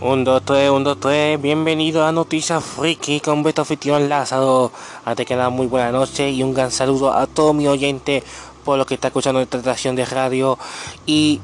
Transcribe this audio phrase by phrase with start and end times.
[0.00, 1.42] Un, dos, tres, un, dos, tres.
[1.42, 4.70] Bienvenido a Noticias Friki con Beto Anfitrión Lázaro.
[5.04, 8.22] Antes que nada, muy buena noche y un gran saludo a todo mi oyente
[8.64, 10.56] por lo que está escuchando esta estación de radio.
[11.04, 11.40] Y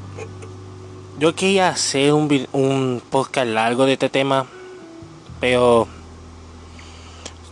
[1.18, 4.46] yo quería hacer un, un podcast largo de este tema,
[5.40, 5.88] pero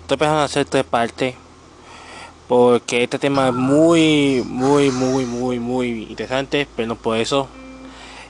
[0.02, 1.34] estoy pensando en hacer tres partes.
[2.46, 7.48] Porque este tema es muy, muy, muy, muy, muy interesante, pero no por eso.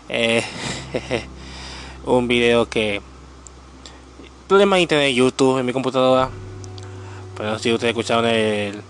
[0.08, 0.42] Eh,
[2.04, 3.00] un video que
[4.48, 6.30] problema de internet YouTube en mi computadora.
[7.36, 8.82] Pero si ustedes escucharon el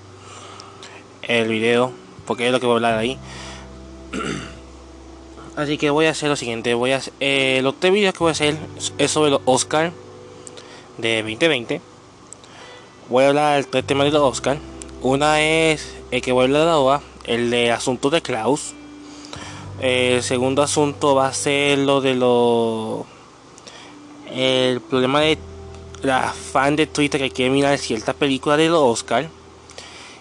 [1.22, 1.92] el video
[2.26, 3.18] porque es lo que voy a hablar ahí.
[5.56, 8.30] Así que voy a hacer lo siguiente voy a eh, los tres videos que voy
[8.30, 8.56] a hacer
[8.98, 9.92] es sobre los Oscar
[10.96, 11.80] de 2020
[13.08, 14.58] voy a hablar tres temas de los Oscar.
[15.02, 18.74] Una es el que voy a hablar ahora el de asuntos de Klaus
[19.80, 23.06] el segundo asunto va a ser lo de lo.
[24.30, 25.38] El problema de
[26.02, 29.28] la fan de Twitter que quiere mirar cierta película de los Oscar.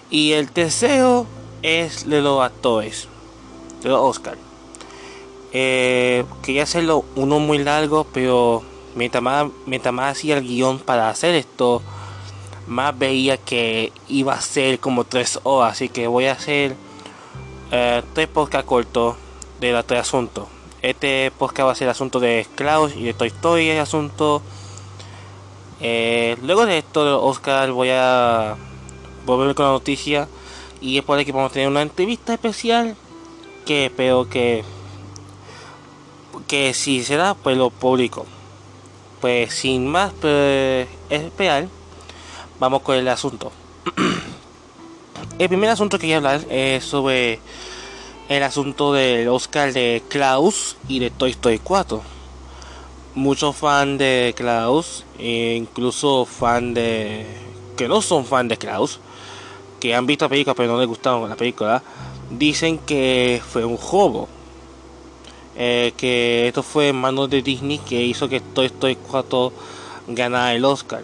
[0.09, 1.25] Y el tercero
[1.61, 3.07] es de los actores
[3.81, 4.37] de los Oscar.
[5.53, 8.63] Eh, quería hacerlo uno muy largo, pero
[8.95, 11.81] mientras más, mientras más hacía el guion para hacer esto,
[12.67, 15.73] más veía que iba a ser como tres horas.
[15.73, 16.75] Así que voy a hacer
[17.71, 19.15] eh, tres podcasts cortos
[19.61, 20.47] de los tres asuntos.
[20.81, 24.41] Este podcast va a ser asunto de Klaus y de Toy Story, el asunto.
[25.79, 28.55] Eh, luego de esto, Oscar, voy a
[29.23, 30.27] volver con la noticia.
[30.81, 32.95] Y es por aquí vamos a tener una entrevista especial.
[33.63, 34.63] Que espero que.
[36.47, 38.25] Que si se da, pues lo publico.
[39.21, 41.67] Pues sin más pues, esperar,
[42.59, 43.51] vamos con el asunto.
[45.37, 47.39] el primer asunto que quiero hablar es sobre
[48.31, 52.01] el asunto del Oscar de Klaus y de Toy Story 4.
[53.13, 57.25] Muchos fans de Klaus, e incluso fans de.
[57.75, 59.01] que no son fans de Klaus,
[59.81, 61.83] que han visto la película pero no les gustaron la película,
[62.29, 64.29] dicen que fue un juego.
[65.57, 69.51] Eh, que esto fue en manos de Disney que hizo que Toy Story 4
[70.07, 71.03] ganara el Oscar.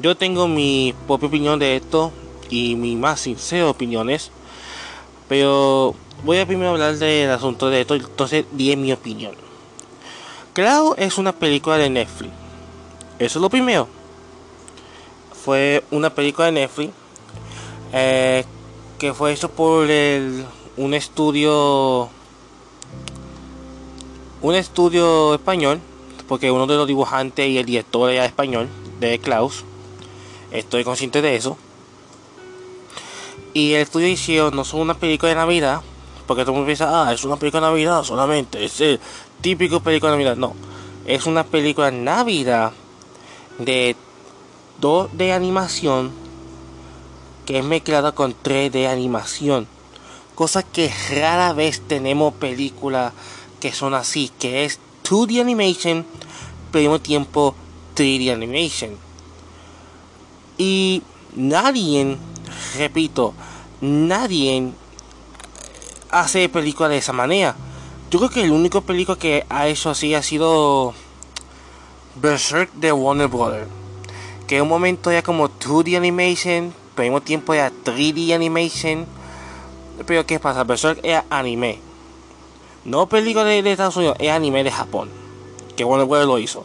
[0.00, 2.12] Yo tengo mi propia opinión de esto
[2.48, 4.30] y mi más sincera opinión es
[5.28, 5.94] pero
[6.24, 9.34] voy a primero hablar del asunto de esto, entonces di mi opinión.
[10.52, 12.32] Cloud es una película de Netflix.
[13.18, 13.88] Eso es lo primero.
[15.44, 16.92] Fue una película de Netflix
[17.92, 18.44] eh,
[18.98, 19.86] que fue hecho por
[20.76, 22.08] un estudio
[24.42, 25.80] un estudio español
[26.28, 28.68] porque uno de los dibujantes y el director era español
[29.00, 29.64] de Klaus
[30.50, 31.56] estoy consciente de eso
[33.56, 35.80] y el estudio hicieron no son una película de Navidad,
[36.26, 39.00] porque todo el mundo piensa, ah, es una película de Navidad solamente, es el
[39.40, 40.36] típico película de Navidad.
[40.36, 40.54] No,
[41.06, 42.72] es una película de Navidad
[43.58, 43.96] de
[44.78, 46.12] 2 de animación
[47.46, 49.66] que es mezclada con 3 de animación.
[50.34, 53.14] Cosa que rara vez tenemos películas
[53.58, 54.78] que son así, que es
[55.08, 56.04] 2D animation,
[56.70, 57.54] pero al mismo tiempo
[57.96, 58.98] 3D animation.
[60.58, 61.02] Y
[61.34, 62.18] nadie
[62.76, 63.34] repito,
[63.80, 64.72] nadie
[66.10, 67.56] hace películas de esa manera.
[68.10, 70.94] Yo creo que el único película que ha hecho así ha sido
[72.14, 73.68] Berserk de Warner Brothers.
[74.46, 79.06] Que en un momento era como 2D animation, pero al mismo tiempo era 3D animation.
[80.06, 80.64] Pero ¿qué pasa?
[80.64, 81.80] Berserk era anime.
[82.84, 85.10] No película de, Estados Unidos, es anime de Japón.
[85.76, 86.64] Que Warner Brothers lo hizo.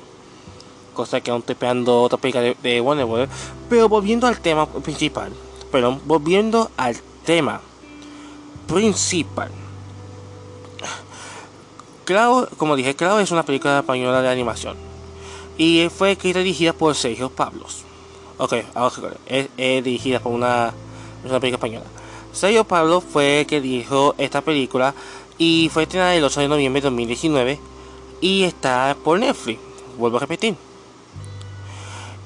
[0.94, 3.32] Cosa que aún estoy esperando otra película de, de Warner Brothers.
[3.68, 5.32] Pero volviendo al tema principal
[5.72, 7.62] pero volviendo al tema
[8.68, 9.52] principal.
[12.06, 14.76] Claro, como dije, claro, es una película española de animación.
[15.58, 17.84] Y fue escrita y dirigida por Sergio Pablos.
[18.38, 20.74] Ok, ahora es, es, dirigida por una,
[21.24, 21.86] una película española.
[22.34, 24.94] Sergio Pablos fue el que dirigió esta película
[25.38, 27.60] y fue estrenada el 8 de noviembre de 2019
[28.22, 29.60] y está por Netflix.
[29.98, 30.56] Vuelvo a repetir.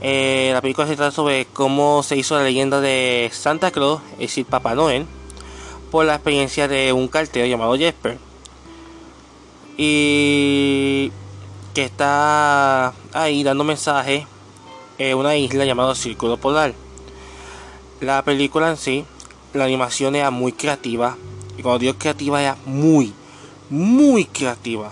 [0.08, 4.20] Eh, la película se trata sobre cómo se hizo la leyenda de Santa Claus, es
[4.20, 5.08] decir, Papá Noel,
[5.90, 8.20] por la experiencia de un cartero llamado Jesper.
[9.78, 11.12] Y
[11.74, 14.26] que está ahí dando mensajes
[15.00, 16.76] en una isla llamada Círculo Polar.
[18.00, 19.06] La película en sí,
[19.56, 21.18] la animación era muy creativa.
[21.58, 23.12] Y cuando digo creativa, era muy,
[23.72, 24.92] muy creativa.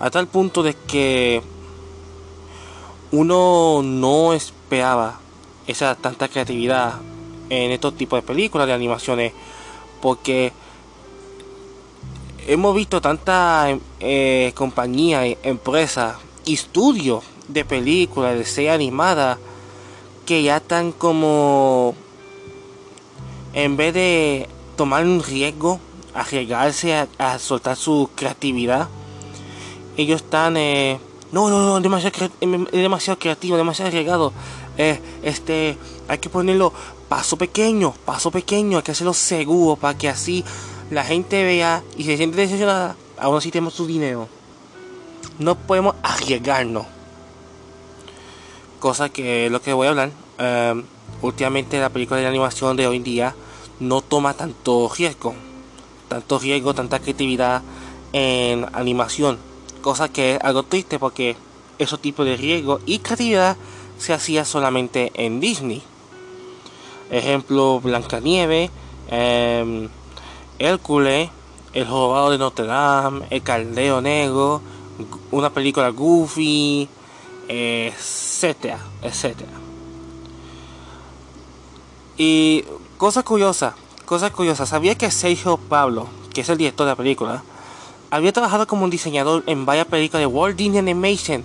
[0.00, 1.44] A tal punto de que
[3.12, 5.20] uno no esperaba
[5.66, 6.94] esa tanta creatividad
[7.48, 9.32] en estos tipos de películas de animaciones
[10.00, 10.52] porque
[12.46, 19.38] hemos visto tanta eh, compañía, empresa y estudio de películas, de serie animada,
[20.24, 21.94] que ya están como,
[23.52, 25.80] en vez de tomar un riesgo,
[26.14, 28.88] arriesgarse a, soltar su creatividad,
[29.96, 30.98] ellos están, eh,
[31.32, 32.30] no, no, no, demasiado,
[32.72, 34.32] demasiado creativo, demasiado arriesgado.
[34.76, 35.76] Eh, este,
[36.08, 36.72] hay que ponerlo
[37.08, 40.44] paso pequeño, paso pequeño, hay que hacerlo seguro para que así
[40.90, 42.96] la gente vea y se siente decepcionada.
[43.18, 44.28] Aún así tenemos su dinero.
[45.38, 46.86] No podemos arriesgarnos.
[48.80, 50.10] Cosa que es lo que voy a hablar.
[50.38, 50.84] Em,
[51.22, 53.34] últimamente la película de animación de hoy en día
[53.78, 55.34] no toma tanto riesgo.
[56.08, 57.62] Tanto riesgo, tanta creatividad
[58.12, 59.49] en animación.
[59.82, 61.36] Cosa que es algo triste porque
[61.78, 63.56] esos tipos de riesgo y creatividad
[63.98, 65.82] se hacía solamente en Disney.
[67.10, 68.70] Ejemplo, Blancanieves,
[69.10, 69.88] eh,
[70.58, 71.30] Hércules,
[71.72, 74.60] El Jorobado de Notre Dame, El Caldeo Negro,
[75.30, 76.88] una película Goofy,
[77.48, 79.50] etcétera, etcétera.
[82.16, 82.64] Y
[82.98, 83.74] cosa curiosa,
[84.04, 87.42] cosa curiosa, sabía que Sergio Pablo, que es el director de la película,
[88.10, 91.44] había trabajado como un diseñador en varias películas de Walt Disney Animation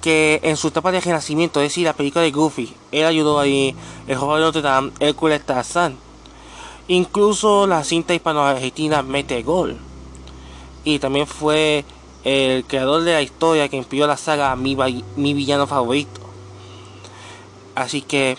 [0.00, 3.74] que en su etapa de renacimiento, es decir, la película de Goofy, él ayudó ahí
[4.06, 5.96] el joven de Notre Dame, Hércules Tarzán.
[6.86, 9.76] Incluso la cinta hispano-argentina Mete Gol.
[10.84, 11.84] Y también fue
[12.24, 14.76] el creador de la historia que impidió la saga mi,
[15.16, 16.20] mi villano favorito.
[17.74, 18.38] Así que,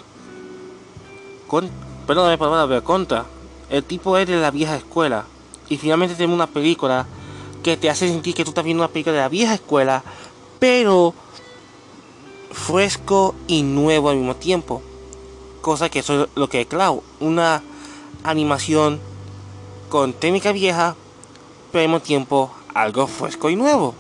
[1.48, 1.70] con,
[2.08, 3.26] perdóname por la contra,
[3.70, 5.26] el tipo es de la vieja escuela.
[5.70, 7.06] Y finalmente tenemos una película
[7.64, 10.04] que te hace sentir que tú estás viendo una película de la vieja escuela,
[10.60, 11.14] pero
[12.52, 14.82] fresco y nuevo al mismo tiempo.
[15.62, 17.02] Cosa que eso es lo que es Cloud.
[17.20, 17.62] Una
[18.24, 19.00] animación
[19.90, 20.96] con técnica vieja,
[21.72, 23.96] pero al mismo tiempo algo fresco y nuevo.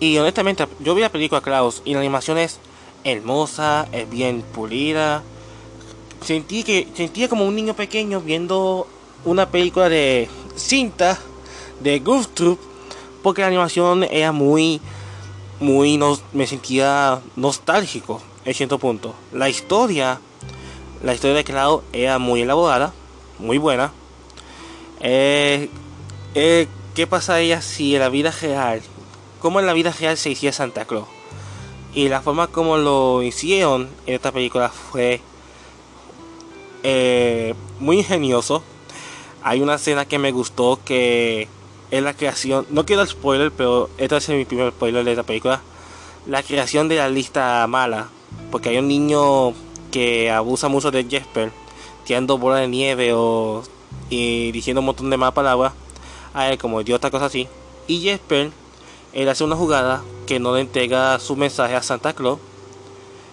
[0.00, 2.60] Y honestamente, yo vi la película Klaus y la animación es
[3.04, 5.22] hermosa, es bien pulida.
[6.24, 8.86] Sentí que sentía como un niño pequeño viendo
[9.24, 11.18] una película de cinta
[11.80, 12.58] de Goof Troop
[13.22, 14.80] porque la animación era muy
[15.60, 19.14] muy no, me sentía nostálgico en cierto punto.
[19.32, 20.20] La historia,
[21.02, 22.92] la historia de Cloud era muy elaborada,
[23.38, 23.92] muy buena.
[25.00, 25.68] Eh,
[26.34, 28.82] eh, ¿Qué pasaría si en la vida real,
[29.40, 31.06] cómo en la vida real se hiciera Santa Claus?
[31.94, 35.20] Y la forma como lo hicieron en esta película fue
[36.82, 38.62] eh, muy ingenioso.
[39.42, 41.48] Hay una escena que me gustó que
[41.90, 45.62] es la creación, no quiero spoiler, pero este es mi primer spoiler de la película,
[46.26, 48.08] la creación de la lista mala,
[48.50, 49.54] porque hay un niño
[49.90, 51.50] que abusa mucho de Jesper,
[52.04, 53.62] tirando bolas de nieve o
[54.10, 55.72] y diciendo un montón de malas palabras
[56.34, 57.48] a él como idiota, cosas así,
[57.86, 58.50] y Jesper,
[59.12, 62.38] él hace una jugada que no le entrega su mensaje a Santa Claus,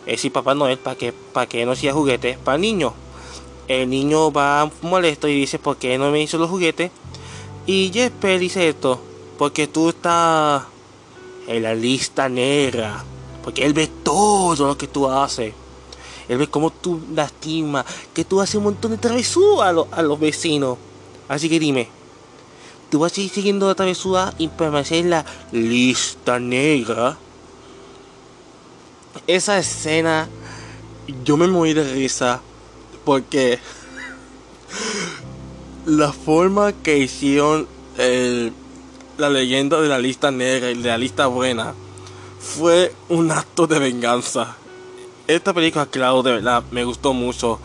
[0.06, 2.94] es decir, Papá Noel, para que, para que no sea juguete para el niño.
[3.68, 6.92] El niño va molesto y dice, ¿por qué no me hizo los juguetes?
[7.68, 9.02] Y Jesper dice esto,
[9.38, 10.64] porque tú estás
[11.48, 13.04] en la lista negra,
[13.44, 15.54] porque él ve todo lo que tú haces.
[16.28, 20.78] Él ve cómo tú lastimas, que tú haces un montón de travesuras a, los vecinos.
[21.28, 21.90] Así que dime,
[22.92, 27.18] ¿tú vas a seguir siguiendo la travesura y permanecer en la lista negra?
[29.26, 30.30] Esa escena,
[31.24, 32.42] yo me morí de risa
[33.06, 33.60] porque
[35.86, 37.68] la forma que hicieron
[39.18, 41.74] la leyenda de la lista negra y de la lista buena
[42.40, 44.56] fue un acto de venganza.
[45.28, 47.60] Esta película, claro, de verdad, me gustó mucho.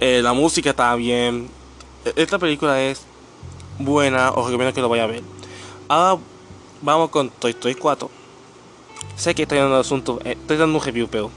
[0.00, 1.48] Eh, la música está bien.
[2.16, 3.02] Esta película es
[3.78, 5.22] buena, os recomiendo que lo vaya a ver.
[5.88, 6.20] Ahora
[6.80, 8.10] vamos con Toy Story 4.
[9.16, 11.30] Sé que estoy dando el asunto, eh, estoy dando un review, pero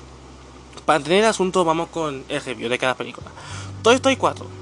[0.85, 3.27] para tener el asunto, vamos con el review de cada película.
[3.83, 4.60] Toy Story 4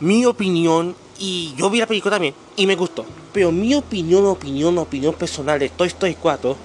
[0.00, 3.04] mi opinión, y yo vi la película también, y me gustó.
[3.32, 6.56] Pero mi opinión, opinión, opinión personal de Toy Story 4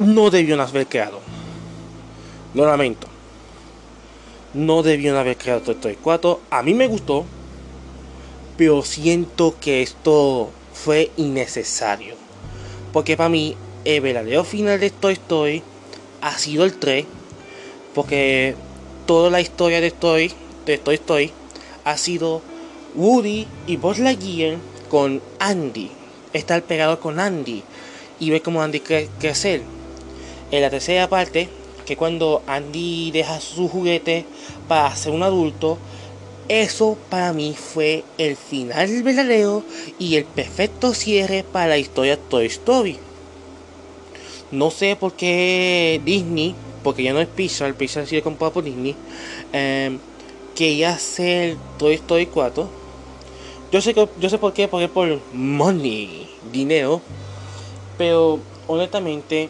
[0.00, 1.20] no debió haber creado.
[2.52, 3.06] Lo lamento.
[4.52, 6.40] No debió haber creado Toy Story 4.
[6.50, 7.24] A mí me gustó,
[8.56, 12.16] pero siento que esto fue innecesario.
[12.92, 15.62] Porque para mí, el verdadero final de Toy Story
[16.20, 17.06] ha sido el 3.
[17.94, 18.54] Porque
[19.06, 20.32] toda la historia de Toy,
[20.66, 21.32] de Toy Story
[21.84, 22.42] ha sido
[22.94, 24.56] Woody y Buzz Lightyear
[24.88, 25.90] con Andy.
[26.32, 27.62] Estar pegado con Andy
[28.18, 29.62] y ver cómo Andy crece crecer.
[30.50, 31.48] En la tercera parte,
[31.84, 34.24] que cuando Andy deja su juguete
[34.68, 35.78] para ser un adulto,
[36.48, 39.62] eso para mí fue el final verdadero
[39.98, 42.98] y el perfecto cierre para la historia Toy Story.
[44.50, 48.94] No sé por qué Disney, porque ya no es Pixar, Pixar sigue comprado por Disney,
[49.52, 49.96] eh,
[50.54, 52.68] quería hacer Toy Story 4.
[53.72, 57.00] Yo sé, yo sé por qué, porque por money, dinero.
[57.98, 59.48] Pero honestamente,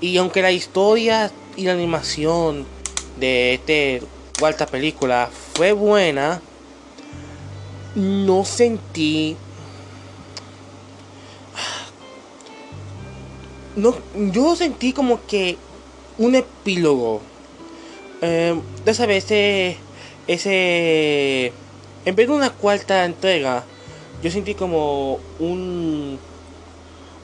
[0.00, 2.66] y aunque la historia y la animación
[3.18, 4.02] de este
[4.38, 6.40] cuarta película fue buena,
[7.94, 9.36] no sentí
[13.78, 15.56] no, yo sentí como que
[16.18, 17.20] un epílogo.
[18.20, 19.76] Eh, vez, ese,
[20.26, 21.52] ese.
[22.04, 23.64] En vez de una cuarta entrega,
[24.22, 26.18] yo sentí como un.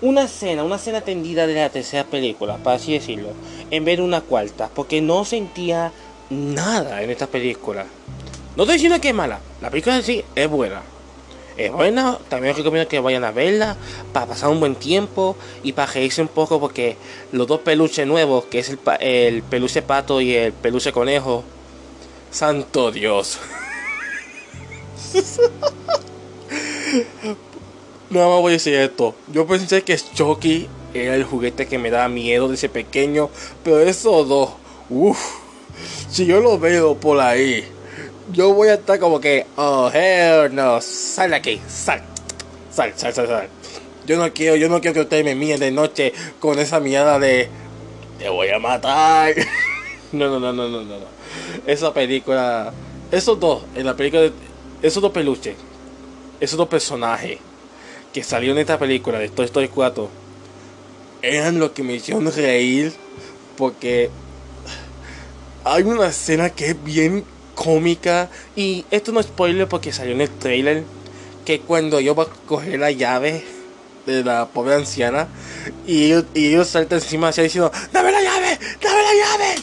[0.03, 3.31] Una escena, una escena tendida de la tercera película, para así decirlo.
[3.71, 5.93] En vez de una cuarta, porque no sentía
[6.29, 7.87] nada en esta película.
[8.57, 10.83] No estoy diciendo que es mala, la película en sí es buena
[11.57, 12.19] es buena.
[12.29, 13.77] También os recomiendo que vayan a verla
[14.13, 16.97] para pasar un buen tiempo y para reírse un poco porque
[17.33, 21.45] los dos peluches nuevos, que es el, el peluche pato y el peluche conejo,
[22.31, 23.39] santo Dios.
[28.11, 29.15] Nada más voy a decir esto.
[29.29, 33.31] Yo pensé que Chucky era el juguete que me daba miedo de ese pequeño,
[33.65, 34.51] pero esos dos,
[34.89, 35.19] uff,
[36.11, 37.65] si yo lo veo por ahí
[38.33, 42.03] yo voy a estar como que, oh, hell no, sal de aquí, sal,
[42.71, 43.49] sal, sal, sal, sal.
[44.07, 47.19] Yo no quiero, yo no quiero que ustedes me miren de noche con esa mirada
[47.19, 47.49] de,
[48.19, 49.35] te voy a matar.
[50.13, 51.07] no, no, no, no, no, no.
[51.67, 52.73] Esa película,
[53.11, 54.33] esos dos, en la película, de,
[54.83, 55.57] esos dos peluches,
[56.41, 57.39] esos dos personajes
[58.13, 60.09] que salieron en esta película de Toy Story 4,
[61.23, 62.93] eran lo que me hicieron reír
[63.57, 64.11] porque
[65.65, 67.25] hay una escena que es bien
[67.55, 68.31] cómica.
[68.57, 70.85] Y esto no es spoiler porque salió en el trailer.
[71.45, 73.45] Que cuando yo voy a coger la llave
[74.07, 75.29] de la pobre anciana.
[75.87, 78.59] Y ellos, y ellos saltan encima así diciendo: ¡Dame la llave!
[78.83, 79.55] ¡Dame la llave!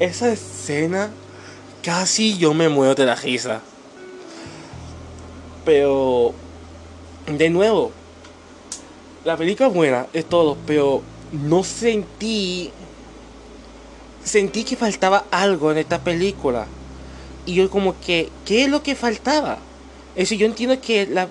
[0.00, 1.10] Esa escena.
[1.82, 3.60] Casi yo me muero de la risa.
[5.64, 6.34] Pero.
[7.26, 7.92] De nuevo.
[9.24, 12.70] La película es buena, es todo, pero no sentí
[14.26, 16.66] sentí que faltaba algo en esta película.
[17.46, 19.58] Y yo como que, ¿qué es lo que faltaba?
[20.16, 21.28] Eso yo entiendo que, la,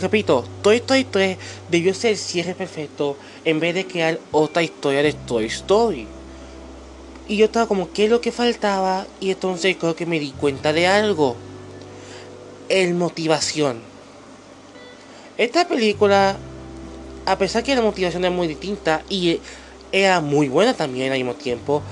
[0.00, 1.36] repito, Toy Story 3
[1.70, 6.06] debió ser el cierre perfecto en vez de crear otra historia de Toy Story.
[7.28, 9.06] Y yo estaba como, ¿qué es lo que faltaba?
[9.20, 11.36] Y entonces creo que me di cuenta de algo.
[12.68, 13.80] El motivación.
[15.36, 16.36] Esta película,
[17.26, 19.40] a pesar que la motivación es muy distinta y
[19.92, 21.82] era muy buena también al mismo tiempo,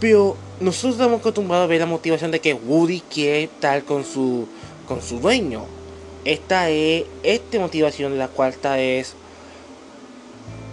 [0.00, 4.46] pero nosotros estamos acostumbrados a ver la motivación de que Woody quiere estar con su,
[4.86, 5.64] con su dueño.
[6.24, 9.14] Esta es, esta motivación, la cuarta es,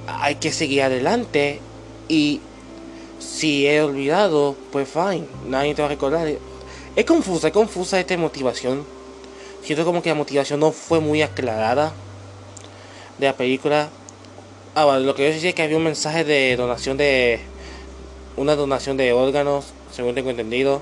[0.08, 1.60] hay que seguir adelante
[2.08, 2.41] y
[3.20, 6.27] si he olvidado, pues fine, nadie te va a recordar.
[6.96, 8.86] Es confusa, es confusa esta motivación.
[9.63, 11.94] Siento como que la motivación no fue muy aclarada
[13.17, 13.89] de la película.
[14.75, 17.39] Ah, lo que yo decía es que había un mensaje de donación de
[18.38, 20.82] una donación de órganos, según tengo entendido.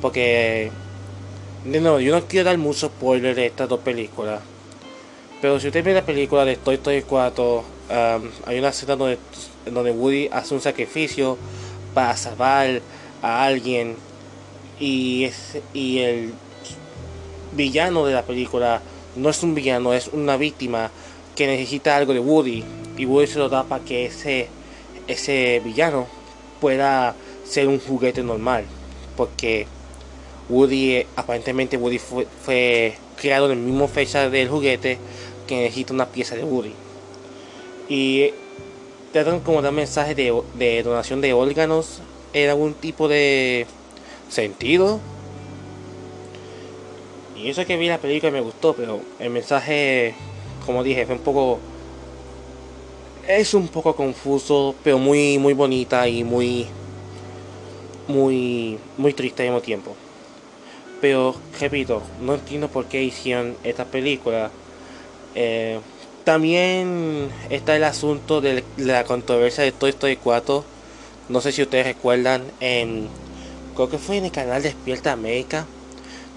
[0.00, 0.70] Porque,
[1.64, 4.40] nuevo, yo no quiero dar mucho spoiler de estas dos películas.
[5.40, 7.64] Pero si usted ve la película de Toy Story 4, um,
[8.46, 9.18] hay una escena donde,
[9.66, 11.38] donde Woody hace un sacrificio
[11.94, 12.82] para salvar
[13.22, 13.96] a alguien.
[14.78, 16.32] Y, es, y el
[17.52, 18.80] villano de la película
[19.16, 20.90] no es un villano, es una víctima
[21.34, 22.64] que necesita algo de Woody.
[22.96, 24.48] Y Woody se lo da para que ese,
[25.06, 26.06] ese villano
[26.60, 27.14] pueda
[27.44, 28.64] ser un juguete normal.
[29.16, 29.66] Porque
[30.48, 34.98] Woody, aparentemente Woody fue, creado en la misma fecha del juguete
[35.46, 36.72] que necesita una pieza de Woody.
[37.88, 38.30] Y
[39.12, 42.00] tratan como dar mensajes de, donación de órganos
[42.32, 43.66] en algún tipo de
[44.28, 45.00] sentido.
[47.36, 50.14] Y eso que vi la película me gustó, pero el mensaje,
[50.66, 51.58] como dije, fue un poco
[53.38, 56.66] es un poco confuso, pero muy muy bonita y muy
[58.08, 59.96] muy muy triste al mismo tiempo.
[61.00, 64.50] Pero repito, no entiendo por qué hicieron esta película.
[65.34, 65.78] Eh,
[66.24, 70.64] también está el asunto de la controversia de Toy Story 4.
[71.28, 73.08] No sé si ustedes recuerdan, en,
[73.74, 75.66] creo que fue en el canal Despierta América,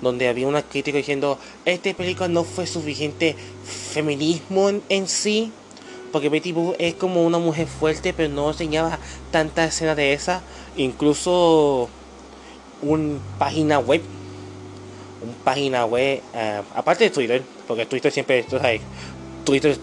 [0.02, 3.36] donde había una crítica diciendo, esta película no fue suficiente
[3.66, 5.52] feminismo en sí
[6.14, 9.00] porque Betty Boo es como una mujer fuerte, pero no enseñaba
[9.32, 10.44] tanta escena de esa.
[10.78, 11.90] Incluso
[12.84, 14.04] una página web.
[15.24, 18.82] Una página web, eh, aparte de Twitter, porque Twitter siempre, sabes,
[19.44, 19.76] Twitter,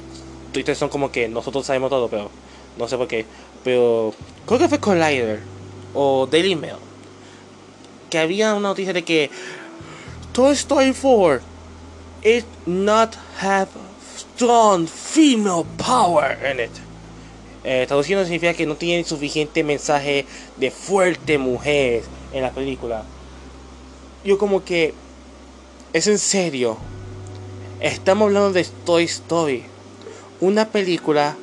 [0.53, 2.31] Twitter son como que nosotros sabemos todo, pero
[2.79, 3.27] no sé por qué.
[3.65, 4.15] Pero
[4.47, 5.41] creo que fue Collider
[5.95, 6.77] o Daily Mail.
[8.09, 9.31] Que había una noticia de que
[10.33, 11.41] Toy Story 4
[12.23, 13.69] it not have
[14.21, 16.71] strong female power in it.
[17.63, 20.25] Eh, traduciendo significa que no tiene suficiente mensaje
[20.57, 23.05] de fuerte mujer en la película.
[24.25, 24.95] Yo como que
[25.93, 26.79] es en serio.
[27.81, 29.65] Estamos hablando de Toy Story.
[30.41, 31.37] Una película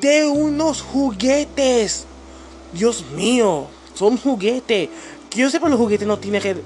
[0.00, 2.06] de unos juguetes.
[2.72, 4.88] Dios mío, son juguetes.
[5.30, 6.56] Que yo sepa los juguetes no tienen que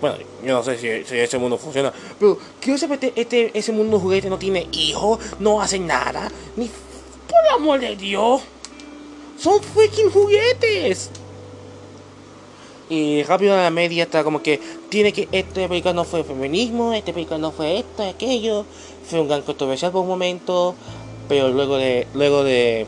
[0.00, 1.92] bueno, yo no sé si, ese mundo funciona.
[2.18, 6.30] Pero quiero saber, este, este, ese mundo juguete no tiene hijos, no hace nada.
[6.56, 8.42] Ni por amor de Dios.
[9.38, 11.10] Son freaking juguetes.
[12.90, 16.94] Y rápido a la media está como que tiene que este película no fue feminismo,
[16.94, 18.64] este película no fue esto, aquello.
[19.08, 20.74] Fue un gran controversial por un momento.
[21.28, 22.06] Pero luego de.
[22.14, 22.86] luego de.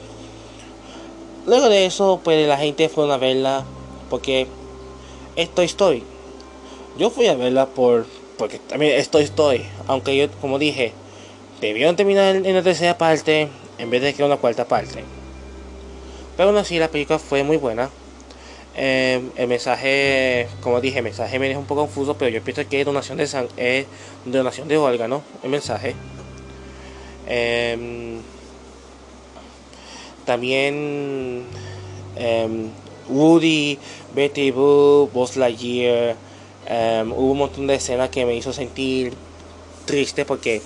[1.46, 3.64] Luego de eso, pues la gente fue a verla.
[4.08, 4.46] Porque
[5.36, 6.02] esto estoy
[7.00, 10.92] yo fui a verla por porque también estoy estoy, aunque yo como dije,
[11.60, 15.02] debieron terminar en la tercera parte en vez de que una cuarta parte.
[16.36, 17.88] Pero aún así la película fue muy buena.
[18.76, 22.68] Eh, el mensaje, como dije, el mensaje me deja un poco confuso, pero yo pienso
[22.68, 23.86] que es donación de sang es
[24.26, 25.94] donación de órgano, el mensaje.
[27.26, 28.20] Em,
[30.26, 31.44] también
[32.16, 32.68] em,
[33.08, 33.78] Woody,
[34.14, 36.16] Betty Boo, Buzz Lightyear,
[36.66, 39.14] Em, hubo un montón de escenas que me hizo sentir
[39.86, 40.62] triste porque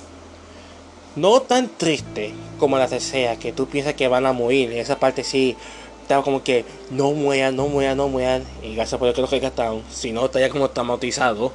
[1.16, 4.72] no tan triste como la tercera, que tú piensas que van a morir.
[4.72, 5.56] Esa parte sí
[6.02, 8.44] estaba como que no mueran, no mueran, no mueran.
[8.62, 9.82] Y gracias por que rescataron.
[9.90, 11.52] Si no, estaría como traumatizado.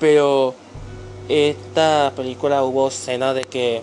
[0.00, 0.54] Pero
[1.28, 3.82] esta película hubo escenas de que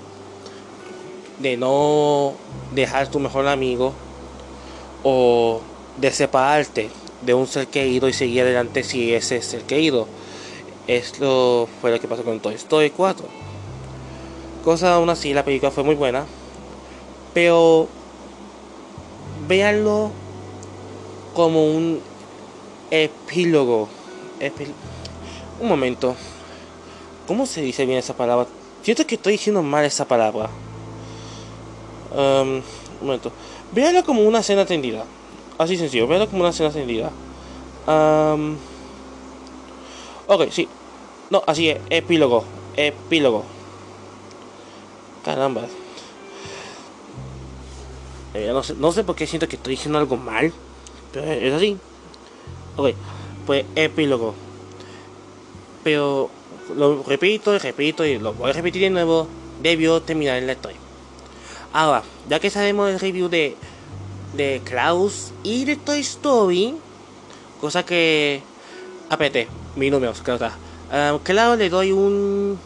[1.40, 2.34] de no
[2.74, 3.94] dejar tu mejor amigo
[5.04, 5.62] o
[5.98, 6.90] de separarte
[7.22, 10.08] de un ser querido y seguir adelante si ese ser querido.
[10.88, 13.26] Esto fue lo que pasó con Toy Story 4.
[14.64, 16.26] Cosa aún así, la película fue muy buena.
[17.34, 17.88] Pero
[19.48, 20.12] véanlo
[21.34, 22.02] como un
[22.90, 23.90] epílogo.
[25.60, 26.16] un momento.
[27.28, 28.48] ¿Cómo se dice bien esa palabra?
[28.84, 30.50] Siento que estoy diciendo mal esa palabra.
[32.14, 32.64] Um, un
[33.02, 33.32] momento.
[33.72, 35.06] Véanlo como una escena tendida.
[35.62, 37.12] Así sencillo, véalo como una escena encendida.
[40.26, 40.68] ok, sí.
[41.30, 42.44] No, así es, epílogo.
[42.76, 43.44] Epílogo.
[45.24, 45.68] Caramba.
[48.34, 50.52] No, sé, no sé por qué siento que estoy diciendo algo mal.
[51.14, 51.78] Pero es así.
[52.76, 52.96] Ok,
[53.46, 54.34] pues epílogo.
[55.84, 56.32] Pero
[56.76, 59.28] lo repito y repito y lo voy a repetir de nuevo.
[59.62, 60.80] Debió terminar en la historia.
[61.72, 63.56] Ahora, ya que sabemos el review de
[64.34, 66.76] de Klaus y de Toy Story.
[67.60, 68.42] Cosa que.
[69.10, 71.20] Apete, mi número, claro está.
[71.24, 72.58] Klaus le doy un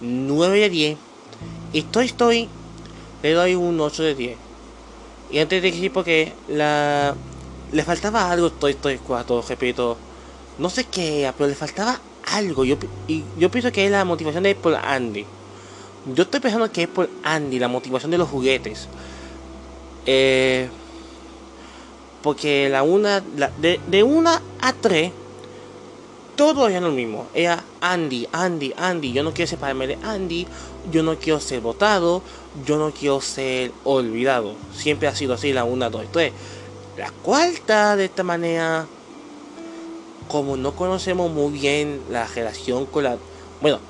[0.00, 0.98] 9 de 10.
[1.72, 2.48] Y Toy Story
[3.22, 4.36] le doy un 8 de 10.
[5.30, 7.14] Y antes de decir porque la.
[7.72, 9.96] Le faltaba algo Toy Story 4, repito.
[10.58, 12.00] No sé qué, pero le faltaba
[12.32, 12.64] algo.
[12.64, 12.76] Yo,
[13.08, 15.26] y yo pienso que es la motivación de por Andy.
[16.14, 18.88] Yo estoy pensando que es por Andy, la motivación de los juguetes.
[20.06, 20.68] Eh,
[22.22, 25.12] porque la una, de, de una a tres,
[26.36, 27.26] todo era lo mismo.
[27.34, 29.12] Era Andy, Andy, Andy.
[29.12, 30.46] Yo no quiero separarme de Andy.
[30.90, 32.22] Yo no quiero ser votado.
[32.64, 34.54] Yo no quiero ser olvidado.
[34.74, 36.32] Siempre ha sido así la una, dos, tres.
[36.96, 38.86] La cuarta, de esta manera,
[40.28, 43.16] como no conocemos muy bien la relación con la.
[43.60, 43.80] Bueno,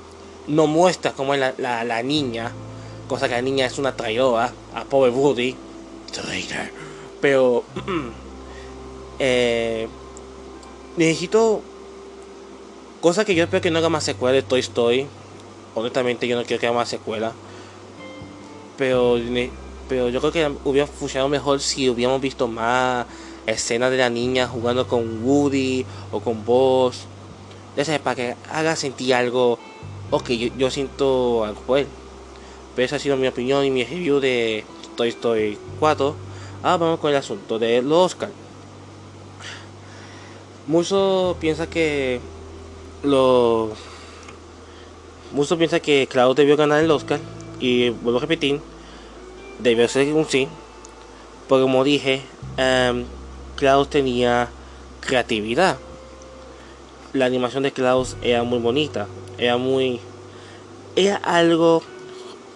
[0.47, 2.51] no muestra cómo es la, la, niña.
[3.07, 5.55] Cosa que la niña es una traidora a pobre Woody.
[7.21, 7.63] Pero
[9.19, 9.87] eh,
[10.97, 11.61] necesito
[13.01, 15.07] cosas que yo espero que no haga más secuela de Toy Story.
[15.75, 17.33] Honestamente yo no quiero que haga más secuela.
[18.77, 19.17] Pero,
[19.89, 23.05] pero yo creo que hubiera funcionado mejor si hubiéramos visto más
[23.45, 27.05] escenas de la niña jugando con Woody o con Buzz.
[27.75, 29.59] Ya para que haga sentir algo.
[30.09, 31.85] Ok, yo, yo siento algo por.
[32.75, 34.63] Pero esa ha sido mi opinión y mi review de
[34.97, 36.15] Toy Story 4.
[36.63, 38.29] Ahora vamos con el asunto de los Oscar.
[40.67, 42.19] Mucho piensa que
[43.03, 43.69] lo
[45.31, 47.21] Mucho piensa que Klaus debió ganar el Oscar
[47.61, 48.59] y vuelvo a repetir,
[49.59, 50.49] debió ser un sí,
[51.47, 52.21] porque como dije,
[52.57, 53.05] um,
[53.55, 54.49] Klaus tenía
[54.99, 55.77] creatividad
[57.13, 59.07] la animación de Klaus era muy bonita,
[59.37, 59.99] era muy...
[60.95, 61.83] Era algo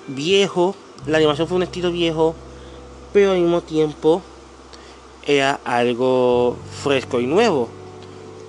[0.07, 0.75] viejo,
[1.05, 2.35] la animación fue un estilo viejo,
[3.13, 4.21] pero al mismo tiempo
[5.25, 7.69] era algo fresco y nuevo.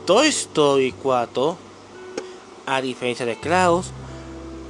[0.06, 1.56] Toy Story 4,
[2.66, 3.90] a diferencia de Klaus,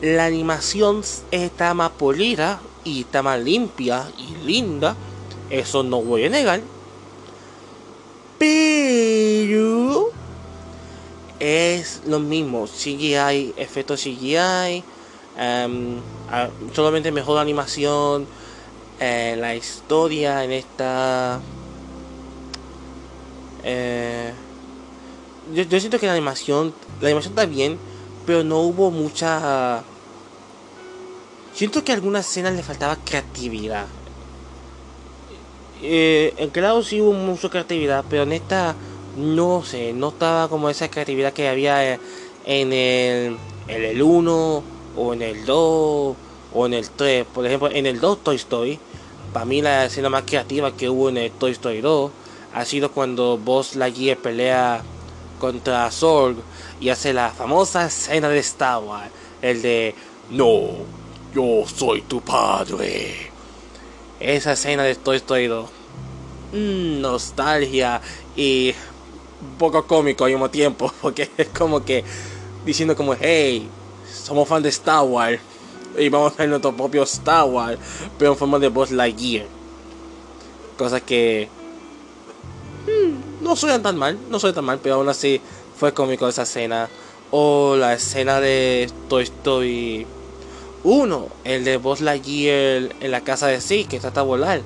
[0.00, 4.96] la animación está más polida y está más limpia y linda.
[5.50, 6.60] Eso no voy a negar.
[8.38, 10.10] Pero
[11.38, 12.66] es lo mismo.
[12.66, 14.82] CGI, efectos CGI.
[15.38, 16.00] Em,
[16.74, 18.26] solamente mejor animación.
[19.00, 21.40] Eh, la historia en esta.
[23.64, 24.32] Eh,
[25.54, 26.74] yo, yo siento que la animación.
[27.00, 27.78] La animación está bien.
[28.26, 29.82] Pero no hubo mucha
[31.54, 33.86] Siento que a algunas escenas le faltaba creatividad.
[35.82, 38.74] Eh, en claro sí hubo mucha creatividad, pero en esta
[39.16, 41.98] no sé, no estaba como esa creatividad que había
[42.46, 43.36] en el,
[43.68, 44.62] en el 1
[44.96, 46.16] o en el 2
[46.54, 47.26] o en el 3.
[47.32, 48.78] Por ejemplo, en el 2 Toy Story,
[49.32, 52.10] para mí la escena más creativa que hubo en el Toy Story 2
[52.54, 54.82] ha sido cuando Buzz Lightyear pelea
[55.38, 56.36] contra Zorg
[56.80, 59.94] y hace la famosa escena de Star Wars, el de
[60.30, 60.70] no,
[61.34, 63.30] yo soy tu padre.
[64.20, 65.70] Esa escena de Toy Story 2.
[66.52, 68.00] Mm, nostalgia
[68.36, 68.74] y
[69.40, 70.92] un poco cómico al mismo tiempo.
[71.02, 72.04] Porque es como que
[72.64, 73.68] diciendo como, hey,
[74.12, 75.40] somos fans de Star Wars.
[75.98, 77.78] Y vamos a hacer nuestro propio Star Wars.
[78.18, 79.46] Pero en forma de Buzz Lightyear.
[80.76, 81.48] Cosa que...
[82.86, 84.18] Mm, no suena tan mal.
[84.30, 84.78] No suena tan mal.
[84.82, 85.40] Pero aún así
[85.76, 86.88] fue cómico esa escena.
[87.30, 90.06] O la escena de Toy Story
[90.84, 94.62] uno, el de Buzz Lightyear en la casa de sí, que trata de volar.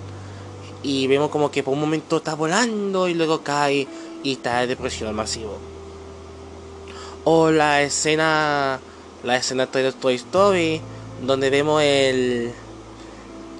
[0.83, 3.87] Y vemos como que por un momento está volando y luego cae
[4.23, 5.59] y está en depresión masivo.
[7.25, 8.81] O la escena,
[9.27, 10.81] la escena de Toy Story,
[11.27, 12.53] donde vemos el,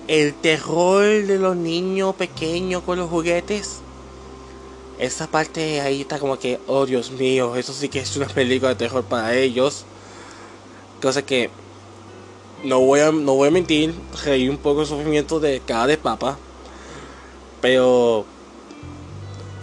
[0.07, 3.81] el terror de los niños pequeños con los juguetes.
[5.01, 8.71] Esa parte ahí está como que, oh Dios mío, eso sí que es una película
[8.71, 9.85] de terror para ellos.
[11.03, 11.51] Cosa que
[12.63, 13.93] no voy a, no voy a mentir,
[14.25, 16.39] reí un poco el sufrimiento de cada de papa.
[17.61, 18.25] Pero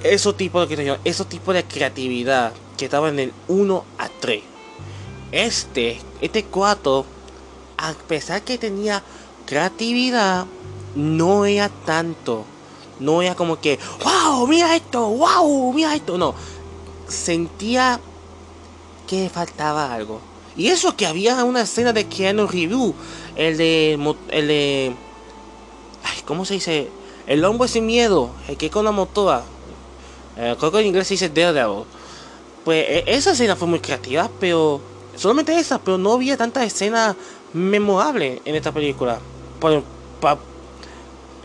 [0.04, 4.53] esos tipos de esos tipos de creatividad que estaban en el 1 a 3.
[5.34, 7.06] Este, este 4,
[7.80, 9.02] a pesar que tenía
[9.48, 10.46] creatividad,
[10.94, 12.46] no era tanto.
[13.00, 16.20] No era como que, wow, mira esto, wow, mira esto.
[16.20, 16.36] No,
[17.08, 18.00] sentía
[19.08, 20.22] que faltaba algo.
[20.56, 22.94] Y eso que había una escena de Keanu Review,
[23.36, 24.16] el de.
[24.30, 24.96] El de.
[26.04, 26.92] Ay, ¿Cómo se dice?
[27.26, 29.42] El hombre sin miedo, el que con la motora.
[30.38, 31.86] Eh, creo que en inglés se dice Daredevil.
[32.64, 34.93] Pues e, esa escena fue muy creativa, pero.
[35.16, 37.16] Solamente esa, pero no había tanta escena
[37.54, 39.20] memorable en esta película.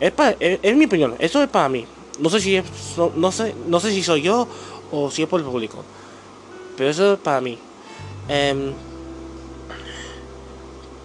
[0.01, 1.87] es, mi opinión, eso es para mí.
[2.19, 2.61] No sé si
[3.15, 4.49] no, sé, no sé si soy yo
[4.91, 5.85] o si es por el público.
[6.77, 7.59] Pero eso es para mí.
[8.29, 8.73] Eh,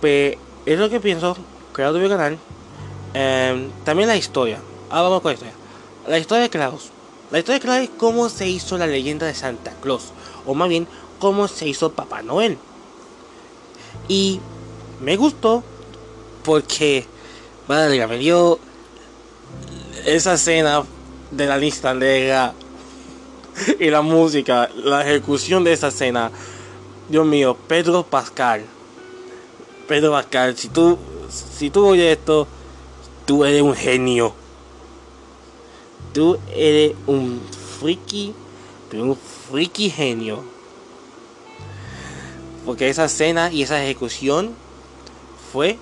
[0.04, 1.38] pues es lo que pienso,
[1.72, 2.38] creado mi canal.
[3.14, 4.60] Em, también la historia.
[4.90, 5.54] Ahora vamos con la historia.
[6.08, 6.90] La historia de Klaus.
[7.32, 10.12] La historia de Klaus es cómo se hizo la leyenda de Santa Claus.
[10.46, 10.88] O más bien,
[11.24, 12.58] cómo se hizo Papá Noel.
[14.10, 14.42] Y
[15.00, 15.64] me gustó
[16.44, 17.06] porque,
[17.70, 18.60] madre me dio
[20.04, 20.84] esa escena
[21.32, 22.54] de la lista negra
[23.80, 26.30] y la música, la ejecución de esa escena.
[27.08, 28.66] Dios mío, Pedro Pascal
[29.88, 30.98] Pedro Pascal, si tú,
[31.30, 32.48] si tú oyes esto,
[33.26, 34.34] tú eres un genio.
[36.14, 37.42] Tú eres un
[37.80, 38.34] friki,
[38.90, 40.53] pero un friki genio.
[42.66, 44.52] Porque esa escena y esa ejecución
[45.52, 45.78] fue.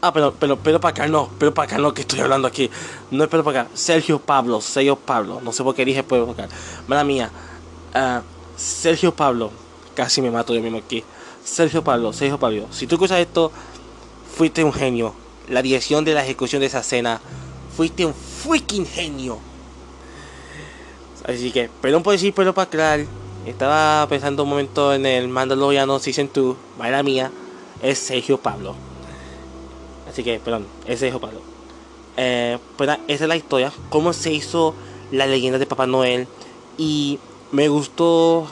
[0.00, 2.70] Ah, pero, pero Pedro Pascal no, Pedro Pascal no, que estoy hablando aquí.
[3.10, 5.40] No es Pedro Pascal, Sergio Pablo, Sergio Pablo.
[5.42, 6.48] No sé por qué dije Pedro Pascal.
[6.86, 7.30] Mala mía.
[7.94, 8.20] Uh,
[8.56, 9.50] Sergio Pablo.
[9.94, 11.02] Casi me mato yo mismo aquí.
[11.46, 13.52] Sergio Pablo, Sergio Pablo, si tú escuchas esto,
[14.36, 15.14] fuiste un genio.
[15.48, 17.20] La dirección de la ejecución de esa escena,
[17.76, 19.38] fuiste un freaking genio.
[21.24, 23.06] Así que, perdón por decir, pero para aclarar,
[23.46, 27.30] estaba pensando un momento en el Mandaloriano Season 2, la mía,
[27.82, 28.74] es Sergio Pablo.
[30.08, 31.40] Así que, perdón, es Sergio Pablo.
[32.16, 34.74] Eh, pues esa es la historia, cómo se hizo
[35.12, 36.26] la leyenda de Papá Noel.
[36.76, 37.18] Y
[37.52, 38.48] me gustó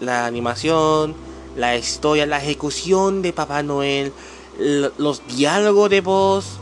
[0.00, 1.14] la animación,
[1.56, 4.12] la historia, la ejecución de Papá Noel,
[4.58, 6.58] los diálogos de voz,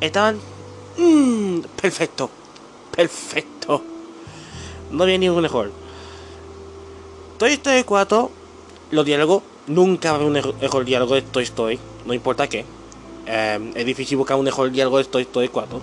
[0.00, 0.38] estaban
[0.96, 2.30] mm, perfecto,
[2.94, 3.82] perfecto.
[4.90, 5.70] No había ningún mejor.
[7.40, 8.30] Toy Story 4,
[8.90, 12.66] los diálogos, nunca haber un error diálogo de Toy Story, no importa qué.
[13.26, 15.80] Eh, es difícil buscar un error diálogo de Toy Story 4.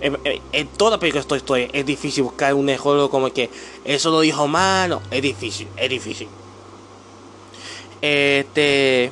[0.00, 3.50] En, en, en toda película de Toy Story es difícil buscar un error como que
[3.84, 6.28] eso lo dijo mal, no, es difícil, es difícil.
[8.00, 9.10] Este.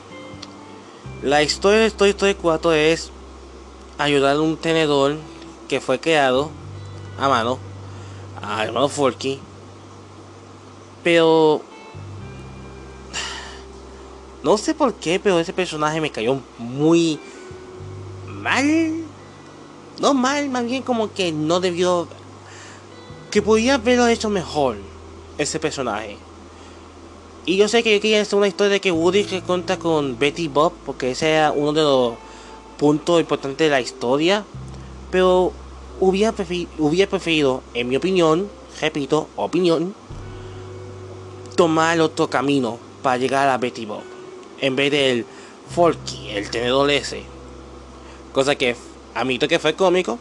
[1.25, 3.11] La historia de Toy Story 4 es
[3.99, 5.17] ayudar a un tenedor
[5.67, 6.51] que fue creado
[7.19, 7.59] a mano,
[8.41, 9.41] a hermano Forky.
[11.09, 11.63] Pero.
[14.43, 17.19] No sé por qué, pero ese personaje me cayó muy
[18.27, 18.93] mal.
[20.03, 22.09] No mal, más bien como que no debió.
[23.31, 24.77] Que podía haberlo hecho mejor
[25.39, 26.19] ese personaje.
[27.47, 30.49] Y yo sé que yo quería una historia de que Woody se cuenta con Betty
[30.49, 32.15] Bob, porque ese era uno de los
[32.77, 34.45] puntos importantes de la historia.
[35.11, 35.55] Pero
[36.01, 39.95] hubiera preferido, hubiera preferido, en mi opinión, repito, opinión,
[41.59, 44.05] tomar otro camino para llegar a Betty Bob.
[44.61, 45.27] En vez del
[45.69, 47.25] Forky, el tenedor ese.
[48.33, 48.77] Cosa que
[49.13, 50.21] admito que fue cómico.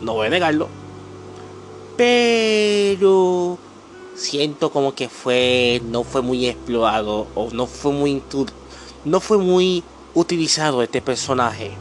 [0.00, 0.68] No voy a negarlo.
[1.98, 3.58] Pero
[4.14, 8.22] siento como que fue no fue muy explorado o no fue muy
[9.04, 11.72] no fue muy utilizado este personaje.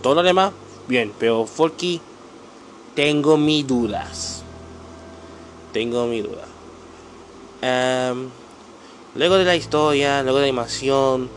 [0.00, 0.52] Todo lo demás
[0.86, 2.00] bien, pero Forky
[2.94, 4.42] tengo mis dudas.
[5.74, 6.47] Tengo mis dudas.
[7.60, 8.28] Um,
[9.16, 11.28] luego de la historia, luego de la animación,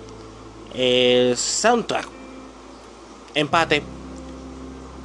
[0.73, 2.07] el soundtrack,
[3.33, 3.83] empate.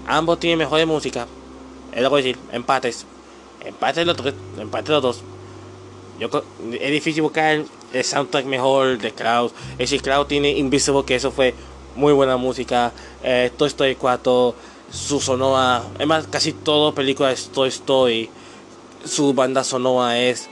[0.06, 1.26] Ambos tienen mejor música.
[1.92, 3.06] Es lo que decir, empates.
[3.64, 5.22] Empate los tres, empate los dos.
[6.20, 6.28] Yo,
[6.80, 9.50] es difícil buscar el soundtrack mejor de Cloud.
[9.72, 11.54] Es decir, Cloud tiene Invisible, que eso fue
[11.96, 12.92] muy buena música.
[13.22, 14.54] Eh, Toy Story 4,
[14.92, 18.30] su sonora, es más, casi todas películas de Toy Story,
[19.04, 20.48] su banda sonora es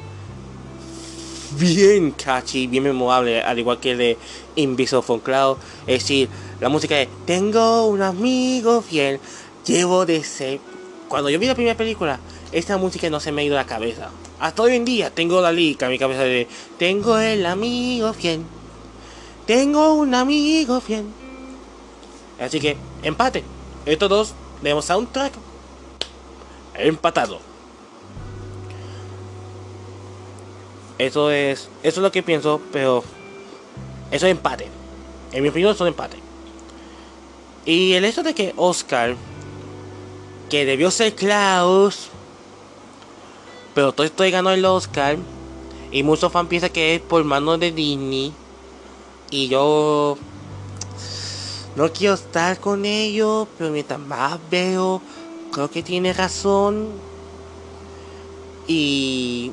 [1.58, 4.18] bien catchy, bien memorable, al igual que el de
[4.56, 5.56] Invisible from Cloud.
[5.86, 6.28] Es decir,
[6.60, 9.20] la música de Tengo un amigo fiel,
[9.66, 10.60] llevo de ser.
[11.08, 12.18] Cuando yo vi la primera película,
[12.52, 14.10] esta música no se me ha ido a la cabeza.
[14.40, 18.42] Hasta hoy en día tengo la lica en mi cabeza de Tengo el amigo fiel.
[19.46, 21.04] Tengo un amigo fiel.
[22.40, 23.44] Así que, empate.
[23.86, 25.32] Estos dos tenemos soundtrack
[26.74, 27.53] empatado.
[30.98, 33.02] Eso es, eso es lo que pienso, pero
[34.10, 34.68] eso es empate.
[35.32, 36.18] En mi opinión, son empate.
[37.64, 39.16] Y el hecho de que Oscar,
[40.50, 42.08] que debió ser Klaus,
[43.74, 45.16] pero todo esto ganó el Oscar,
[45.90, 48.32] y muchos fans piensan que es por mano de Disney,
[49.30, 50.16] y yo
[51.74, 55.02] no quiero estar con ellos, pero mientras más veo,
[55.50, 56.88] creo que tiene razón.
[58.68, 59.50] Y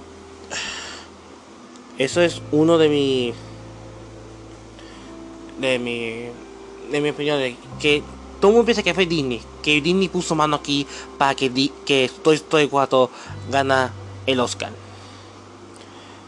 [2.04, 3.34] eso es uno de mi
[5.60, 8.04] de mi de mi opinión de que
[8.40, 10.88] todo el mundo piensa que fue Disney, que Disney puso mano aquí
[11.18, 13.10] para que di, que Toy Story 4
[13.52, 13.94] gana
[14.26, 14.72] el Oscar.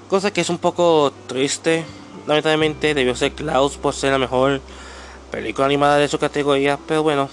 [0.09, 1.83] Cosa que es un poco triste.
[2.27, 4.61] Lamentablemente debió ser Klaus por ser la mejor
[5.31, 7.29] película animada de su categoría, pero bueno.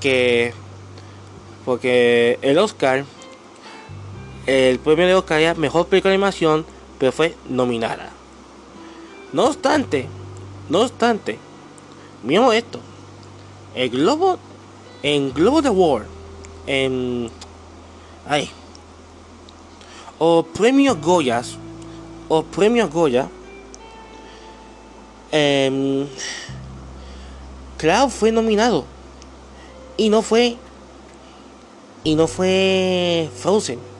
[0.00, 0.52] Que
[1.64, 3.06] porque el Oscar
[4.46, 6.66] el premio de Oscar mejor película de animación,
[6.98, 8.10] pero fue nominada.
[9.32, 10.08] No obstante,
[10.68, 11.38] no obstante,
[12.22, 12.80] miremos esto.
[13.74, 14.38] El Globo,
[15.02, 16.06] en Globo de War,
[16.66, 17.30] en.
[18.28, 18.50] Ay.
[20.18, 21.56] O premios Goyas,
[22.28, 23.28] o premios Goya,
[25.32, 26.06] eh,
[27.78, 28.84] Cloud fue nominado.
[29.96, 30.56] Y no fue.
[32.04, 33.91] Y no fue Frozen.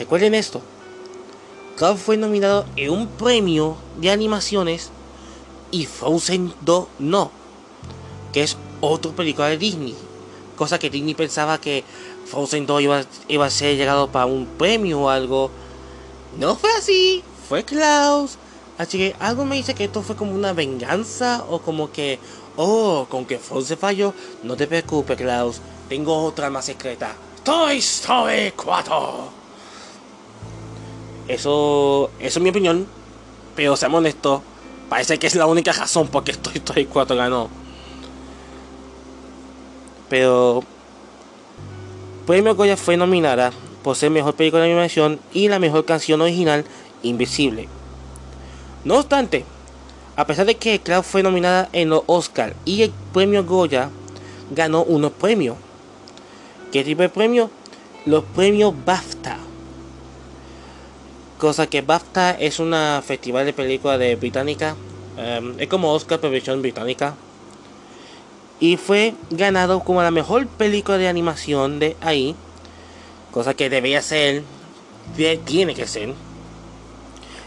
[0.00, 0.62] Recuerden esto.
[1.76, 4.88] Cloud fue nominado en un premio de animaciones
[5.70, 7.30] y Frozen 2 no.
[8.32, 9.94] Que es otra película de Disney.
[10.56, 11.84] Cosa que Disney pensaba que
[12.24, 15.50] Frozen 2 iba, iba a ser llegado para un premio o algo.
[16.38, 17.22] No fue así.
[17.46, 18.38] Fue Klaus.
[18.78, 22.18] Así que algo me dice que esto fue como una venganza o como que,
[22.56, 25.60] oh, con que Frozen falló, no te preocupes, Klaus.
[25.90, 27.14] Tengo otra más secreta.
[27.44, 29.39] Toy Story 4.
[31.28, 32.86] Eso, eso es mi opinión.
[33.56, 34.42] Pero seamos honestos,
[34.88, 37.48] parece que es la única razón por qué Toy Story 4 ganó.
[40.08, 40.64] Pero
[42.26, 43.52] Premio Goya fue nominada
[43.82, 46.64] por ser mejor película de animación y la mejor canción original
[47.02, 47.68] Invisible.
[48.84, 49.44] No obstante,
[50.16, 53.90] a pesar de que Cloud fue nominada en los Oscar y el premio Goya
[54.50, 55.56] ganó unos premios.
[56.72, 57.50] ¿Qué tipo de premio?
[58.06, 59.38] Los premios BAFTA.
[61.40, 64.76] Cosa que BAFTA es una festival de película de británica.
[65.16, 67.14] em, es como Oscar pero británica.
[68.60, 72.36] Y fue ganado como la mejor película de animación de ahí.
[73.30, 74.42] Cosa que debía ser.
[75.46, 76.12] Tiene que ser.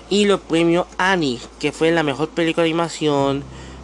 [0.09, 3.43] Y los premios Annie, que fue la mejor película de animación.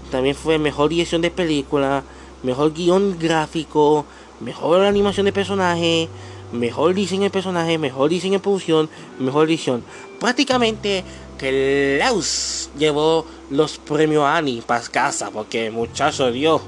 [0.10, 2.04] También fue mejor dirección de película.
[2.42, 4.06] Mejor guion gráfico.
[4.40, 6.10] Mejor animación de personaje.
[6.52, 7.78] Mejor diseño de personaje.
[7.78, 8.90] Mejor diseño de producción.
[9.20, 9.84] Mejor edición.
[10.20, 11.04] Prácticamente
[11.38, 15.32] Klaus llevó los premios Annie para casa.
[15.32, 16.62] Porque muchacho Dios.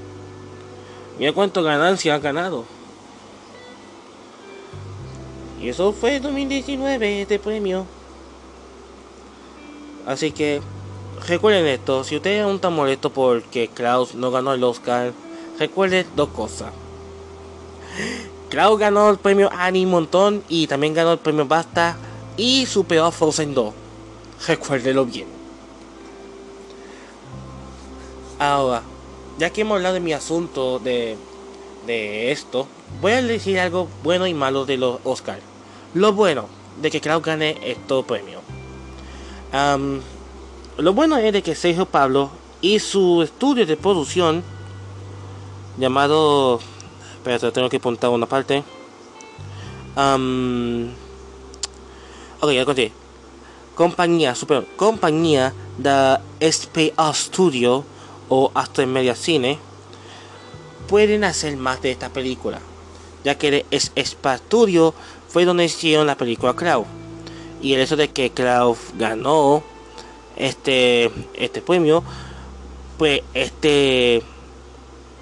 [1.19, 2.65] Mira cuánto ganancia ha ganado.
[5.61, 7.85] Y eso fue 2019 este premio.
[10.07, 10.61] Así que
[11.27, 15.13] recuerden esto, si ustedes aún están molestos porque Klaus no ganó el Oscar,
[15.59, 16.71] recuerden dos cosas.
[18.51, 21.95] Klaus ganó el premio Annie montón y también ganó el premio Basta
[22.35, 23.73] y superó a Frozen 2.
[24.47, 25.25] Recuérdenlo bien.
[28.37, 28.81] Ahora,
[29.39, 31.15] ya que hemos hablado de mi asunto de,
[31.87, 32.67] de esto,
[33.01, 35.39] voy a decir algo bueno y malo de los Oscar.
[35.93, 36.47] Lo bueno
[36.81, 38.41] de que Klaus gane estos premios.
[40.77, 44.43] Lo bueno es de que Sergio Pablo y su estudio de producción
[45.77, 46.59] llamado
[47.21, 48.63] espérate tengo que apuntar una parte.
[49.95, 50.89] Am,
[52.39, 52.91] ok ya conté.
[53.75, 57.85] Compañía super compañía de SP Studio
[58.29, 59.59] o Astro Media Cine
[60.87, 62.59] pueden hacer más de esta película
[63.23, 64.93] ya que de es SP Studio
[65.27, 66.85] fue donde hicieron la película Cloud.
[67.61, 69.63] Y el hecho de que Cloud ganó
[70.35, 72.03] este este premio
[72.97, 74.23] pues este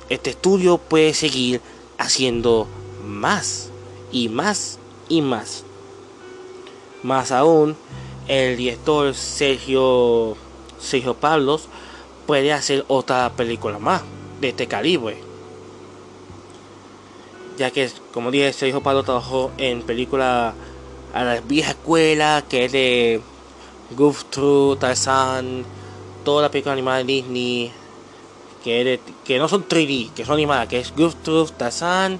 [0.09, 1.61] este estudio puede seguir
[1.99, 2.67] haciendo
[3.05, 3.69] más
[4.11, 5.63] y más y más.
[7.03, 7.75] Más aún
[8.27, 10.35] el director Sergio
[10.79, 11.67] Sergio Pablos
[12.25, 14.01] puede hacer otra película más
[14.41, 15.17] de este calibre.
[17.57, 20.55] Ya que como dije Sergio Pablo trabajó en películas
[21.13, 23.21] a la vieja escuela que es de
[23.97, 24.23] Goof
[24.79, 25.65] Tarzan,
[26.23, 27.71] toda la película animada de Disney
[28.63, 28.99] que,
[29.37, 32.19] no son 3D, que son animadas, que es Troop, Tarzan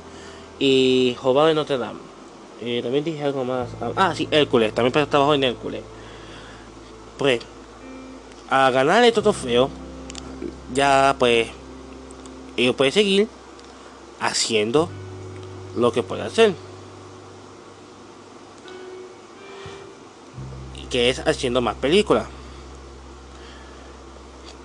[0.58, 1.99] y Jobado de Notre Dame.
[2.62, 3.69] Eh, también dije algo más.
[3.95, 5.82] Ah, sí, Hércules, también trabajó en Hércules.
[7.17, 7.41] Pues,
[8.49, 9.69] a ganar estos trofeos,
[10.73, 11.47] ya pues,
[12.58, 13.28] ellos pueden seguir
[14.19, 14.89] haciendo
[15.75, 16.54] lo que puede hacer.
[20.89, 22.28] Que es haciendo más películas.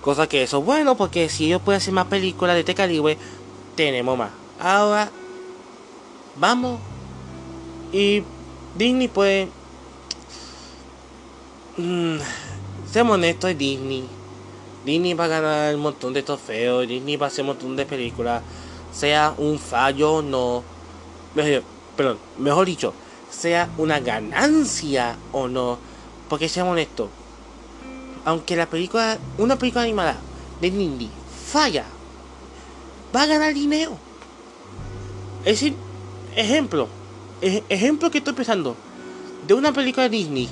[0.05, 3.17] Cosa que eso es bueno porque si ellos pueden hacer más películas de este calibre,
[3.75, 4.29] tenemos más.
[4.59, 5.09] Ahora,
[6.35, 6.79] vamos.
[7.91, 8.21] Y
[8.77, 9.49] Disney puede...
[11.77, 12.17] Mm,
[12.91, 14.07] seamos honestos, es Disney.
[14.85, 16.87] Disney va a ganar un montón de trofeos.
[16.87, 18.43] Disney va a hacer un montón de películas.
[18.93, 20.61] Sea un fallo o no.
[21.33, 21.63] Mejor,
[21.97, 22.93] perdón, mejor dicho,
[23.31, 25.79] sea una ganancia o no.
[26.29, 27.09] Porque seamos honestos,
[28.25, 30.17] aunque la película, una película animada
[30.59, 31.11] de Disney
[31.47, 31.85] falla,
[33.15, 33.97] va a ganar dinero.
[35.45, 35.75] Es decir,
[36.35, 36.89] ejemplo,
[37.41, 38.75] ej- ejemplo que estoy pensando
[39.47, 40.49] de una película de Disney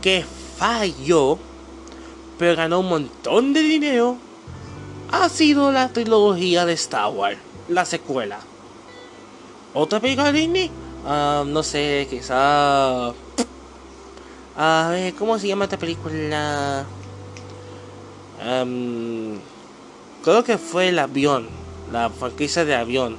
[0.00, 0.24] que
[0.56, 1.38] falló,
[2.38, 4.18] pero ganó un montón de dinero,
[5.12, 7.38] ha sido la trilogía de Star Wars,
[7.68, 8.40] la secuela.
[9.74, 10.70] Otra película de Disney,
[11.06, 13.12] Ah, no sé, quizá.
[14.56, 16.86] A ver, ¿cómo se llama esta película?
[20.22, 21.48] Creo que fue el avión,
[21.90, 23.16] la franquicia de avión.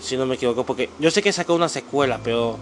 [0.00, 2.58] Si no me equivoco, porque yo sé que sacó una secuela, pero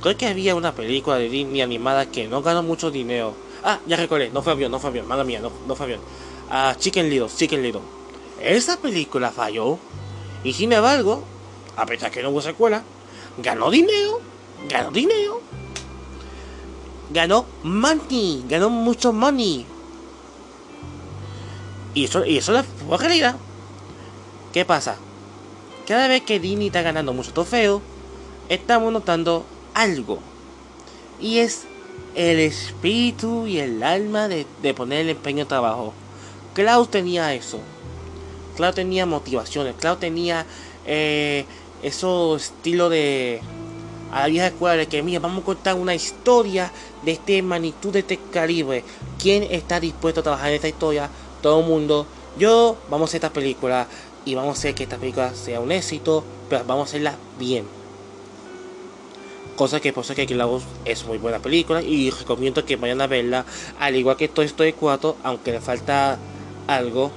[0.00, 3.34] creo que había una película de Disney animada que no ganó mucho dinero.
[3.62, 6.00] Ah, ya recordé, no fue avión, no fue avión, mala mía, no, no fue avión.
[6.50, 7.82] Ah, Chicken Little, Chicken Little.
[8.40, 9.78] Esa película falló,
[10.42, 11.22] y sin embargo,
[11.76, 12.82] a pesar que no hubo secuela,
[13.38, 14.20] ganó dinero,
[14.68, 15.40] ganó dinero
[17.14, 19.64] ganó money, ganó mucho money.
[21.94, 23.36] Y eso, y eso es la realidad.
[24.52, 24.96] ¿Qué pasa?
[25.86, 27.80] Cada vez que Disney está ganando mucho trofeo,
[28.48, 30.18] estamos notando algo.
[31.20, 31.62] Y es
[32.16, 35.94] el espíritu y el alma de, de poner el empeño en trabajo.
[36.52, 37.60] Klaus tenía eso.
[38.56, 39.76] Klaus tenía motivaciones.
[39.76, 40.46] Klaus tenía
[40.84, 41.44] eh,
[41.82, 43.40] eso estilo de
[44.14, 46.70] a la vieja escuela de que mira vamos a contar una historia
[47.02, 48.84] de este magnitud de este calibre
[49.20, 51.10] quién está dispuesto a trabajar en esta historia
[51.42, 52.06] todo el mundo
[52.38, 53.88] yo vamos a hacer esta película
[54.24, 57.66] y vamos a hacer que esta película sea un éxito pero vamos a hacerla bien
[59.56, 63.06] Cosa que por eso que Klaus es muy buena película y recomiendo que vayan a
[63.06, 63.44] verla.
[63.78, 66.18] Al igual que Toy Story 4, aunque le falta
[66.66, 67.12] algo.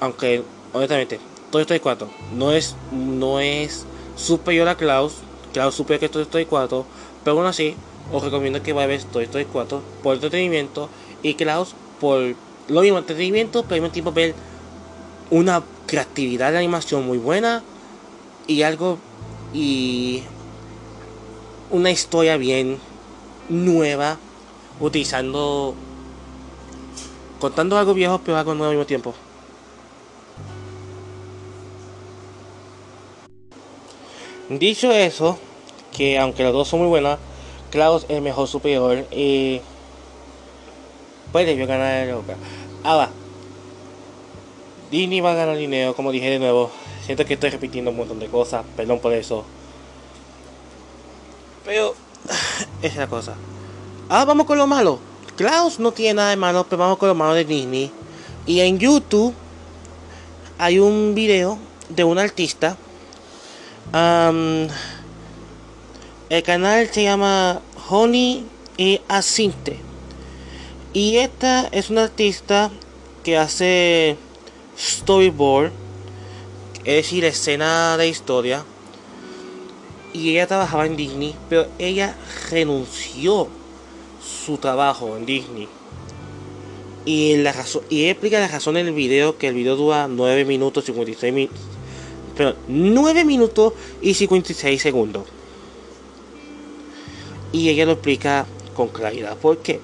[0.00, 0.42] Aunque,
[0.74, 1.20] honestamente,
[1.50, 3.86] Toy Story 4 no es, no es
[4.18, 5.14] superior a Klaus.
[5.52, 6.84] Klaus superior que Toy Story 4.
[7.24, 7.74] Pero aún así,
[8.12, 10.88] os recomiendo que vayan a ver Toy Story 4 por entretenimiento
[11.22, 12.34] y Klaus por
[12.68, 14.34] lo mismo entretenimiento, pero al mismo tiempo ver
[15.30, 17.62] una creatividad de animación muy buena
[18.46, 18.98] y algo
[19.52, 20.22] y
[21.70, 22.78] una historia bien
[23.48, 24.18] nueva
[24.80, 25.74] utilizando
[27.40, 29.14] contando algo viejo pero algo nuevo al mismo tiempo
[34.48, 35.38] dicho eso
[35.96, 37.18] que aunque las dos son muy buenas
[37.70, 39.60] Klaus es mejor superior y
[41.32, 42.36] pues debió ganar el Oscar
[42.84, 43.10] ahora
[44.90, 46.70] Disney va a ganar dinero como dije de nuevo
[47.04, 49.44] siento que estoy repitiendo un montón de cosas perdón por eso
[51.68, 51.94] pero
[52.82, 53.34] es la cosa.
[54.08, 54.98] Ahora vamos con lo malo.
[55.36, 57.92] Klaus no tiene nada de malo, pero vamos con lo malo de Disney.
[58.46, 59.34] Y en YouTube
[60.58, 61.58] hay un video
[61.90, 62.76] de un artista.
[63.92, 64.68] El
[66.44, 68.44] canal se llama Honey
[68.76, 69.78] y Asinte.
[70.92, 72.70] Y esta es una artista
[73.22, 74.16] que hace
[74.78, 75.72] storyboard,
[76.84, 78.64] es decir, escena de historia
[80.12, 82.16] y ella trabajaba en Disney, pero ella
[82.50, 83.48] renunció
[84.20, 85.68] su trabajo en Disney.
[87.04, 91.60] Y, explica la razón en el video, que el video dura 9 minutos 56 minutos.
[92.38, 95.24] Pero 9 minutos y 56 segundos.
[97.50, 99.36] Y ella lo explica con claridad.
[99.42, 99.80] Porque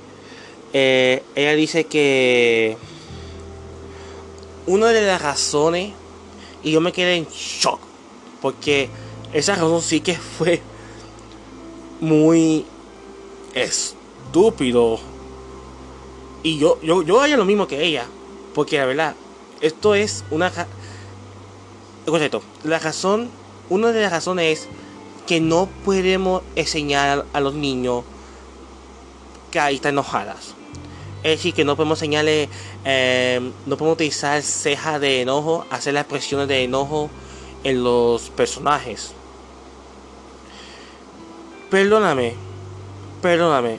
[0.72, 2.76] eh, ella dice que
[4.68, 5.94] una de las razones,
[6.62, 7.80] y yo me quedé en shock,
[8.40, 8.88] porque
[9.32, 10.62] esa razón sí que fue
[12.00, 12.64] muy
[13.52, 15.00] estúpido.
[16.44, 18.06] Y yo, yo, yo haría lo mismo que ella.
[18.54, 19.16] Porque la verdad,
[19.60, 20.52] esto es una...
[22.64, 23.30] La razón,
[23.70, 24.68] una de las razones es
[25.26, 28.04] que no podemos enseñar a los niños
[29.50, 30.54] caritas enojadas.
[31.22, 32.50] Es decir, que no podemos enseñarle,
[32.84, 37.08] eh, no podemos utilizar cejas de enojo, hacer las expresiones de enojo
[37.62, 39.12] en los personajes.
[41.70, 42.34] Perdóname,
[43.22, 43.78] perdóname.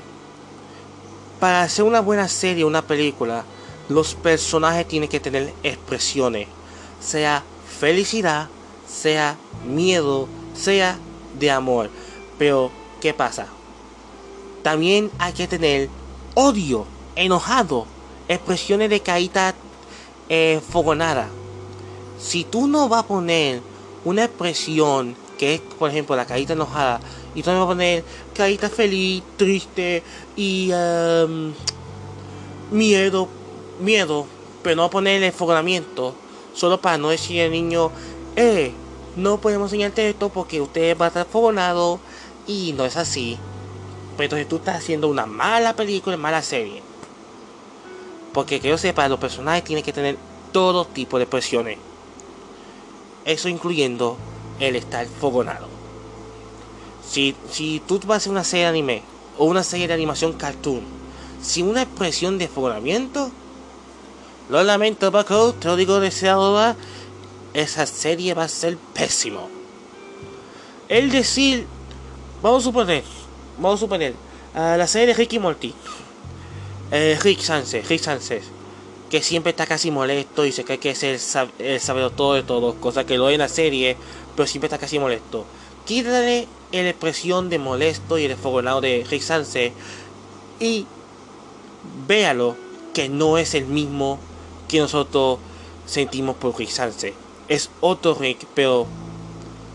[1.39, 3.45] Para hacer una buena serie, una película,
[3.87, 6.47] los personajes tienen que tener expresiones.
[6.99, 7.43] Sea
[7.79, 8.49] felicidad,
[8.87, 10.97] sea miedo, sea
[11.39, 11.89] de amor.
[12.37, 12.71] Pero,
[13.01, 13.47] ¿qué pasa?
[14.63, 15.89] También hay que tener
[16.33, 17.85] odio, enojado,
[18.27, 19.53] expresiones de caída
[20.29, 21.27] eh, fogonada.
[22.19, 23.61] Si tú no vas a poner
[24.03, 26.99] una expresión que es, por ejemplo, la carita enojada,
[27.33, 28.03] y tú me vas a poner
[28.33, 30.01] carita feliz, triste
[30.35, 31.53] y um,
[32.71, 33.27] miedo,
[33.79, 34.25] miedo,
[34.63, 36.15] pero no va a poner el enfogonamiento,
[36.55, 37.91] solo para no decir al niño,
[38.35, 38.71] eh,
[39.15, 41.99] no podemos enseñarte esto porque usted va a estar fogonado
[42.47, 43.37] y no es así.
[44.17, 46.81] Pero entonces tú estás haciendo una mala película, mala serie.
[48.33, 50.17] Porque que yo sepa, los personajes tienen que tener
[50.51, 51.77] todo tipo de presiones.
[53.25, 54.17] Eso incluyendo
[54.59, 55.67] el estar fogonado.
[57.09, 59.01] Si, si tú vas a hacer una serie de anime
[59.37, 60.81] o una serie de animación cartoon
[61.41, 63.31] sin una expresión de fogonamiento,
[64.49, 66.75] lo lamento, Paco, te lo digo deseado,
[67.53, 69.49] esa serie va a ser pésimo.
[70.87, 71.65] El decir,
[72.43, 73.03] vamos a suponer,
[73.57, 74.13] vamos a suponer,
[74.53, 75.73] a la serie de Ricky Morty,
[76.91, 78.43] eh, Rick Sánchez, Rick Sánchez,
[79.09, 81.19] que siempre está casi molesto y se cree que es el,
[81.79, 83.97] saber todo de todo, cosa que lo hay en la serie,
[84.35, 85.45] pero siempre está casi molesto.
[85.85, 89.73] Quítale la expresión de molesto y el fogonado de Rick Sanse
[90.59, 90.85] y
[92.07, 92.55] véalo
[92.93, 94.19] que no es el mismo
[94.67, 95.39] que nosotros
[95.85, 96.71] sentimos por Rick.
[97.47, 98.87] Es otro Rick, pero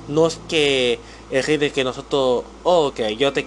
[0.09, 0.99] no es que
[1.31, 3.47] el Rick de que nosotros, oh, ok, yo te,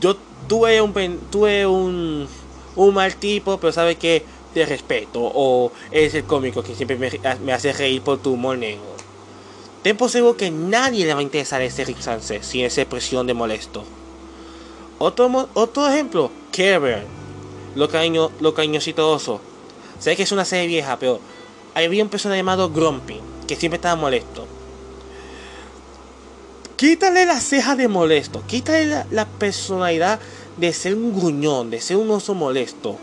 [0.00, 0.16] yo
[0.48, 0.92] tuve un,
[1.30, 2.26] tuve un,
[2.76, 7.52] un mal tipo, pero sabe que de respeto o es el cómico que siempre me,
[7.52, 8.94] hace reír por tu humor negro.
[10.08, 13.84] Seguro que nadie le va a interesar ese Rick Sánchez sin esa expresión de molesto.
[14.98, 17.02] Otro, otro ejemplo, Care
[17.74, 19.40] lo, cariño, lo cariñosito oso.
[19.98, 21.20] Sé que es una serie vieja, pero
[21.74, 24.46] había un personaje llamado Grumpy, que siempre estaba molesto.
[26.76, 30.18] Quítale la ceja de molesto, quítale la, personalidad
[30.56, 32.98] de ser un gruñón, de ser un oso molesto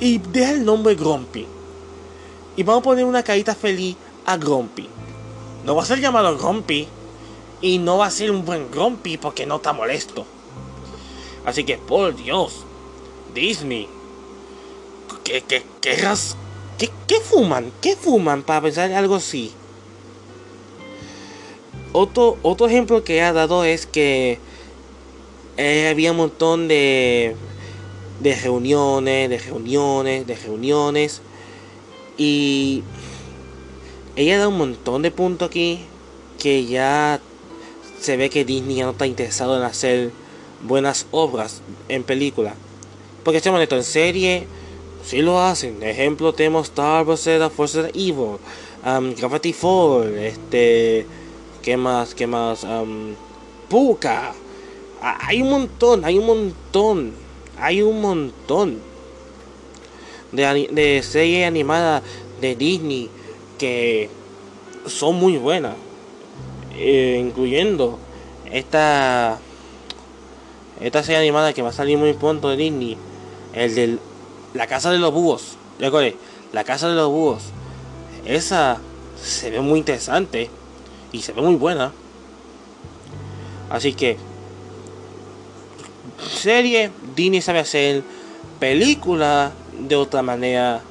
[0.00, 1.46] y deja el nombre Grumpy.
[2.56, 4.88] Y vamos a poner una carita feliz a Grumpy.
[5.64, 6.88] No va a ser llamado Grumpy.
[7.60, 10.26] Y no va a ser un buen Grumpy porque no está molesto.
[11.46, 12.64] Así que, por Dios,
[13.34, 13.88] Disney,
[15.24, 15.96] ¿qué, qué, qué,
[16.78, 17.72] qué, qué fuman?
[17.80, 19.52] ¿Qué fuman para pensar algo así?
[21.92, 24.38] Otro, otro ejemplo que ha dado es que
[25.56, 27.34] eh, había un montón de,
[28.20, 31.22] de reuniones, de reuniones, de reuniones.
[32.18, 32.82] Y
[34.16, 35.80] ella da un montón de puntos aquí
[36.38, 37.20] que ya
[38.00, 40.10] se ve que Disney ya no está interesado en hacer
[40.62, 42.54] buenas obras en película.
[43.22, 44.46] Porque estamos esto en serie,
[45.04, 45.82] si lo hacen.
[45.82, 48.38] Ejemplo, tenemos Star Wars, Force of Evil,
[48.84, 51.06] um, Gravity Fall, este,
[51.62, 52.14] ¿qué más?
[52.14, 52.64] ¿Qué más?
[52.64, 53.14] Um,
[53.68, 54.32] Puka.
[55.00, 57.12] Hay un montón, hay un montón,
[57.58, 58.80] hay un montón
[60.32, 62.02] de, de series animadas
[62.40, 63.10] de Disney
[63.58, 64.08] que
[64.86, 65.74] son muy buenas,
[66.76, 67.98] eh, incluyendo
[68.50, 69.38] esta
[70.80, 72.96] esta serie animada que va a salir muy pronto de Disney,
[73.52, 73.98] el de
[74.54, 75.56] La Casa de los Búhos.
[75.78, 77.42] La Casa de los Búhos.
[78.24, 78.78] Esa
[79.20, 80.48] se ve muy interesante
[81.10, 81.92] y se ve muy buena.
[83.68, 84.16] Así que
[86.30, 88.04] serie Disney sabe hacer
[88.60, 90.82] película de otra manera.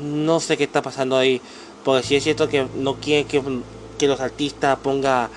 [0.00, 1.40] No sé qué está pasando ahí.
[1.84, 3.42] Porque si es cierto que no quiere que,
[3.98, 5.28] que los artistas pongan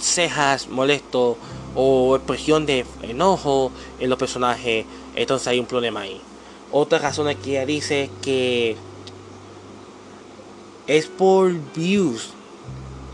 [0.00, 1.36] cejas molestos
[1.74, 4.84] o expresión de enojo en los personajes,
[5.22, 6.20] entonces hay un problema ahí.
[6.70, 8.76] Otra razón que ella dice que
[10.86, 12.30] es por views,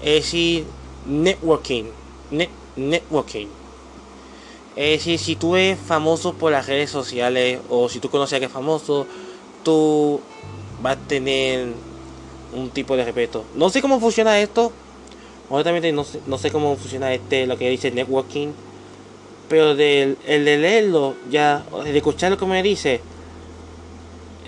[0.02, 0.64] es decir,
[1.06, 1.84] networking,
[2.76, 3.46] networking.
[4.76, 8.36] Es decir, si tú eres famoso por las redes sociales o si tú conoces a
[8.36, 9.06] alguien famoso,
[9.62, 10.20] tú
[10.82, 11.68] vas a tener
[12.52, 13.44] un tipo de respeto.
[13.54, 14.72] No sé cómo funciona esto,
[15.50, 18.48] Honestamente no sé, no sé cómo funciona este, lo que dice networking.
[19.54, 23.00] Pero el de leerlo, ya, de escuchar lo que me dice,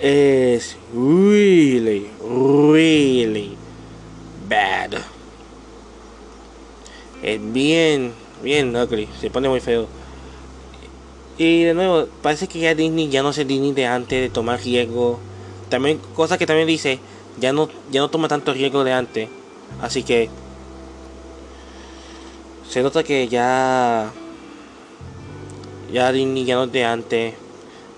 [0.02, 3.57] es really, really
[4.48, 4.94] bad.
[7.22, 9.86] Es bien, bien ugly, se pone muy feo.
[11.38, 14.61] Y de nuevo, parece que ya Disney ya no es Disney de antes de tomar
[14.61, 15.20] riesgo.
[15.68, 16.98] También, cosa que también dice,
[17.38, 19.28] ya no, ya no toma tanto riesgo de antes.
[19.80, 20.28] Así que
[22.68, 24.12] se nota que ya
[25.93, 27.34] ya no es de antes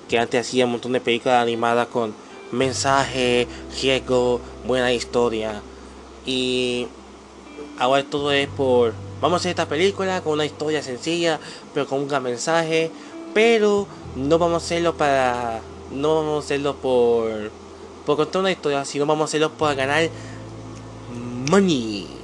[0.09, 2.14] que antes hacía un montón de películas animadas con
[2.53, 3.47] mensaje,
[3.80, 5.62] riesgo, buena historia
[6.24, 6.86] y
[7.78, 11.39] ahora todo es por vamos a hacer esta película con una historia sencilla
[11.74, 12.91] pero con un gran mensaje
[13.34, 13.86] pero
[14.16, 15.61] no vamos a hacerlo para
[15.93, 17.51] no vamos a hacerlo por
[18.07, 20.09] por contar una historia sino vamos a hacerlo para ganar
[21.51, 22.18] money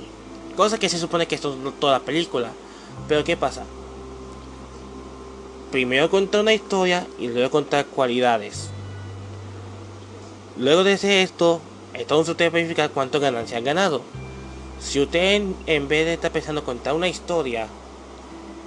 [0.56, 2.52] Cosa que se supone que esto es toda la película.
[3.08, 3.64] Pero ¿qué pasa?
[5.74, 8.68] Primero contar una historia y luego contar cualidades.
[10.56, 11.60] Luego de hacer esto,
[11.94, 14.02] entonces usted verificar cuánto ganancia han ganado.
[14.78, 17.66] Si usted en, vez de estar pensando en contar una historia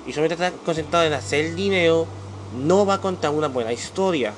[0.05, 2.07] y solamente está concentrado en hacer dinero,
[2.57, 4.33] no va a contar una buena historia.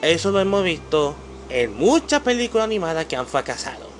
[0.00, 1.14] Eso lo hemos visto
[1.50, 3.90] en muchas películas animadas que han fracasado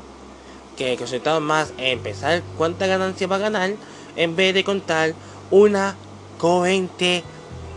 [0.78, 3.74] que concentraban más en pensar cuánta ganancia va a ganar
[4.16, 5.12] en vez de contar
[5.50, 5.94] una
[6.40, 7.22] coherente,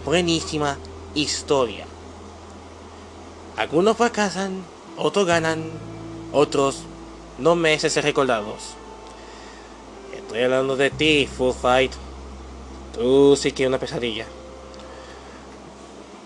[0.06, 0.78] buenísima
[1.14, 1.86] historia.
[3.58, 4.64] Algunos fracasan,
[4.98, 5.66] otros ganan,
[6.32, 6.84] otros
[7.40, 8.76] no merecen ser recordados.
[10.16, 11.92] Estoy hablando de ti, Full Fight.
[12.94, 14.28] Tú sí que una pesadilla.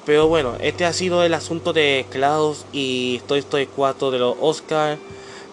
[0.06, 4.38] Pero bueno, este ha sido el asunto de Klaus y Toy Story 4 de los
[4.40, 5.00] Oscar.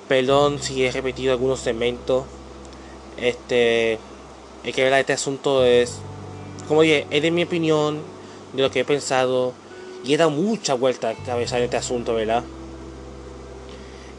[0.07, 2.24] Perdón si he repetido algunos segmentos.
[3.16, 3.95] Este.
[4.64, 5.99] Es que este asunto es.
[6.69, 8.01] Como dije, es de mi opinión,
[8.53, 9.53] de lo que he pensado.
[10.05, 12.45] Y he dado mucha vuelta a cabeza en este asunto, ¿verdad?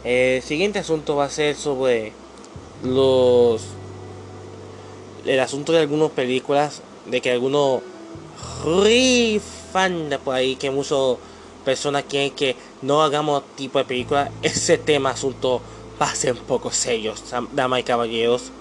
[0.03, 2.11] El siguiente asunto va a ser sobre
[2.83, 3.61] los.
[5.25, 6.81] El asunto de algunas películas.
[7.05, 7.81] De que algunos.
[9.71, 11.17] Fan de por ahí que muchas
[11.65, 14.31] personas quieren que no hagamos tipo de película.
[14.41, 15.61] Ese tema, asunto
[15.97, 17.23] pasen pocos sellos,
[17.53, 18.51] damas y caballeros.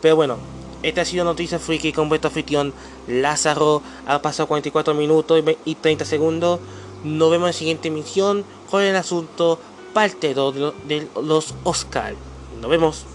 [0.00, 0.38] Pero bueno,
[0.82, 2.72] esta ha sido Noticia Freaky con vuestro anfitrión
[3.10, 3.82] Lázaro.
[4.06, 6.60] Ha pasado 44 minutos y 30 segundos.
[7.04, 9.58] Nos vemos en la siguiente emisión con el asunto
[9.92, 12.14] parte 2 de los Oscar.
[12.60, 13.06] Nos vemos.